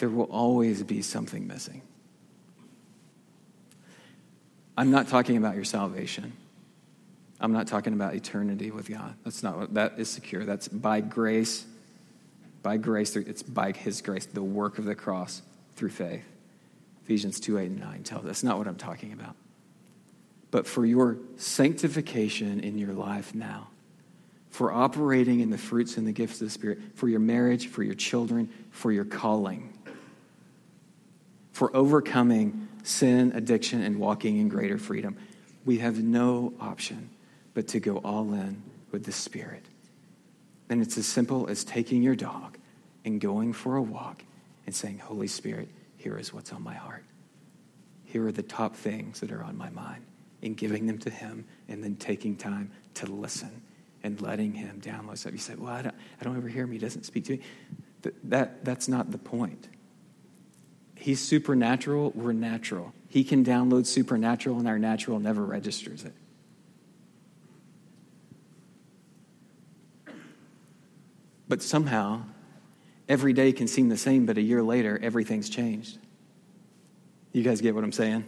there 0.02 0.10
will 0.10 0.26
always 0.32 0.82
be 0.82 1.04
something 1.04 1.46
missing. 1.46 1.84
I'm 4.76 4.90
not 4.90 5.08
talking 5.10 5.38
about 5.38 5.54
your 5.54 5.64
salvation. 5.64 6.34
I'm 7.40 7.54
not 7.54 7.68
talking 7.68 7.94
about 7.94 8.16
eternity 8.16 8.72
with 8.72 8.90
god. 8.90 9.14
That's 9.24 9.44
not 9.44 9.60
what 9.60 9.76
that 9.76 10.00
is 10.00 10.10
secure. 10.10 10.44
That's 10.44 10.68
by 10.68 11.02
grace 11.02 11.66
by 12.64 12.78
grace 12.78 13.16
it's 13.16 13.44
by 13.44 13.74
his 13.74 14.02
grace 14.02 14.26
the 14.26 14.42
work 14.42 14.80
of 14.80 14.86
the 14.86 14.96
cross 14.96 15.44
through 15.76 15.90
faith. 15.90 16.26
Ephesians 17.04 17.40
2 17.40 17.60
8 17.60 17.70
and 17.70 17.80
9 17.80 18.04
tells 18.04 18.22
us. 18.22 18.28
That's 18.28 18.44
not 18.44 18.58
what 18.58 18.68
i'm 18.68 18.76
talking 18.76 19.14
about. 19.14 19.36
But 20.52 20.68
for 20.68 20.86
your 20.86 21.18
sanctification 21.38 22.60
in 22.60 22.78
your 22.78 22.94
life 22.94 23.34
now, 23.34 23.70
for 24.50 24.72
operating 24.72 25.40
in 25.40 25.50
the 25.50 25.58
fruits 25.58 25.96
and 25.96 26.06
the 26.06 26.12
gifts 26.12 26.42
of 26.42 26.48
the 26.48 26.52
Spirit, 26.52 26.80
for 26.96 27.08
your 27.08 27.22
marriage, 27.22 27.68
for 27.68 27.84
your 27.84 27.96
children, 27.96 28.50
for 28.70 28.92
your 28.92 29.06
calling, 29.06 29.74
for 31.54 31.76
overcoming 31.76 32.68
sin, 32.84 33.32
addiction, 33.34 33.82
and 33.82 33.98
walking 33.98 34.38
in 34.38 34.50
greater 34.50 34.78
freedom. 34.78 35.16
We 35.64 35.78
have 35.78 36.04
no 36.04 36.54
option 36.60 37.10
but 37.54 37.70
to 37.70 37.80
go 37.80 37.98
all 37.98 38.34
in 38.34 38.62
with 38.92 39.06
the 39.06 39.12
Spirit. 39.12 39.66
And 40.70 40.82
it's 40.82 40.98
as 40.98 41.06
simple 41.06 41.48
as 41.48 41.64
taking 41.64 42.02
your 42.02 42.16
dog 42.16 42.58
and 43.06 43.22
going 43.22 43.54
for 43.54 43.76
a 43.78 43.82
walk 43.82 44.24
and 44.66 44.76
saying, 44.76 45.00
Holy 45.00 45.28
Spirit, 45.28 45.70
here 45.98 46.18
is 46.18 46.34
what's 46.34 46.52
on 46.52 46.64
my 46.64 46.74
heart. 46.74 47.06
Here 48.06 48.26
are 48.26 48.32
the 48.32 48.44
top 48.44 48.76
things 48.76 49.20
that 49.22 49.32
are 49.32 49.44
on 49.44 49.58
my 49.58 49.70
mind, 49.70 50.04
and 50.44 50.58
giving 50.58 50.88
them 50.88 50.98
to 51.00 51.10
Him, 51.10 51.46
and 51.68 51.84
then 51.84 51.96
taking 51.96 52.36
time 52.36 52.72
to 52.96 53.06
listen 53.06 53.62
and 54.04 54.20
letting 54.22 54.54
him 54.54 54.82
download 54.82 55.18
stuff. 55.18 55.32
You 55.32 55.38
say, 55.38 55.56
well, 55.56 55.74
I 55.74 55.82
don't, 55.84 55.96
I 56.20 56.24
don't 56.24 56.38
ever 56.38 56.48
hear 56.48 56.64
him. 56.64 56.72
He 56.72 56.78
doesn't 56.78 57.04
speak 57.06 57.26
to 57.26 57.34
me. 57.34 57.40
That, 58.02 58.30
that, 58.30 58.66
that's 58.66 58.88
not 58.88 59.12
the 59.12 59.18
point. 59.18 59.68
He's 60.96 61.20
supernatural. 61.20 62.12
We're 62.16 62.34
natural. 62.34 62.94
He 63.10 63.24
can 63.24 63.44
download 63.44 63.86
supernatural, 63.86 64.58
and 64.60 64.68
our 64.68 64.80
natural 64.80 65.20
never 65.20 65.44
registers 65.44 66.04
it. 66.04 66.14
But 71.48 71.62
somehow, 71.62 72.24
every 73.10 73.34
day 73.34 73.52
can 73.52 73.68
seem 73.68 73.90
the 73.90 73.98
same, 73.98 74.26
but 74.26 74.38
a 74.38 74.42
year 74.42 74.64
later, 74.64 74.98
everything's 75.02 75.50
changed. 75.50 75.98
You 77.34 77.44
guys 77.44 77.62
get 77.62 77.76
what 77.76 77.84
I'm 77.84 77.92
saying? 77.92 78.24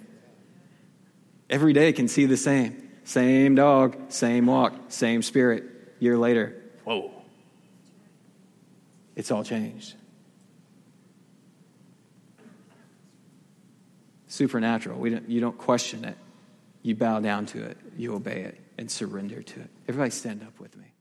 Every 1.49 1.73
day 1.73 1.93
can 1.93 2.07
see 2.07 2.25
the 2.25 2.37
same. 2.37 2.89
Same 3.03 3.55
dog, 3.55 3.97
same 4.09 4.45
walk, 4.45 4.73
same 4.87 5.21
spirit. 5.21 5.63
Year 5.99 6.17
later, 6.17 6.61
whoa. 6.83 7.11
It's 9.15 9.31
all 9.31 9.43
changed. 9.43 9.95
Supernatural. 14.27 14.99
We 14.99 15.11
don't, 15.11 15.29
you 15.29 15.39
don't 15.39 15.57
question 15.57 16.05
it. 16.05 16.17
You 16.81 16.95
bow 16.95 17.19
down 17.19 17.45
to 17.47 17.63
it. 17.63 17.77
You 17.95 18.15
obey 18.15 18.41
it 18.41 18.59
and 18.77 18.89
surrender 18.89 19.43
to 19.43 19.59
it. 19.59 19.69
Everybody 19.87 20.09
stand 20.09 20.41
up 20.41 20.59
with 20.59 20.75
me. 20.75 20.92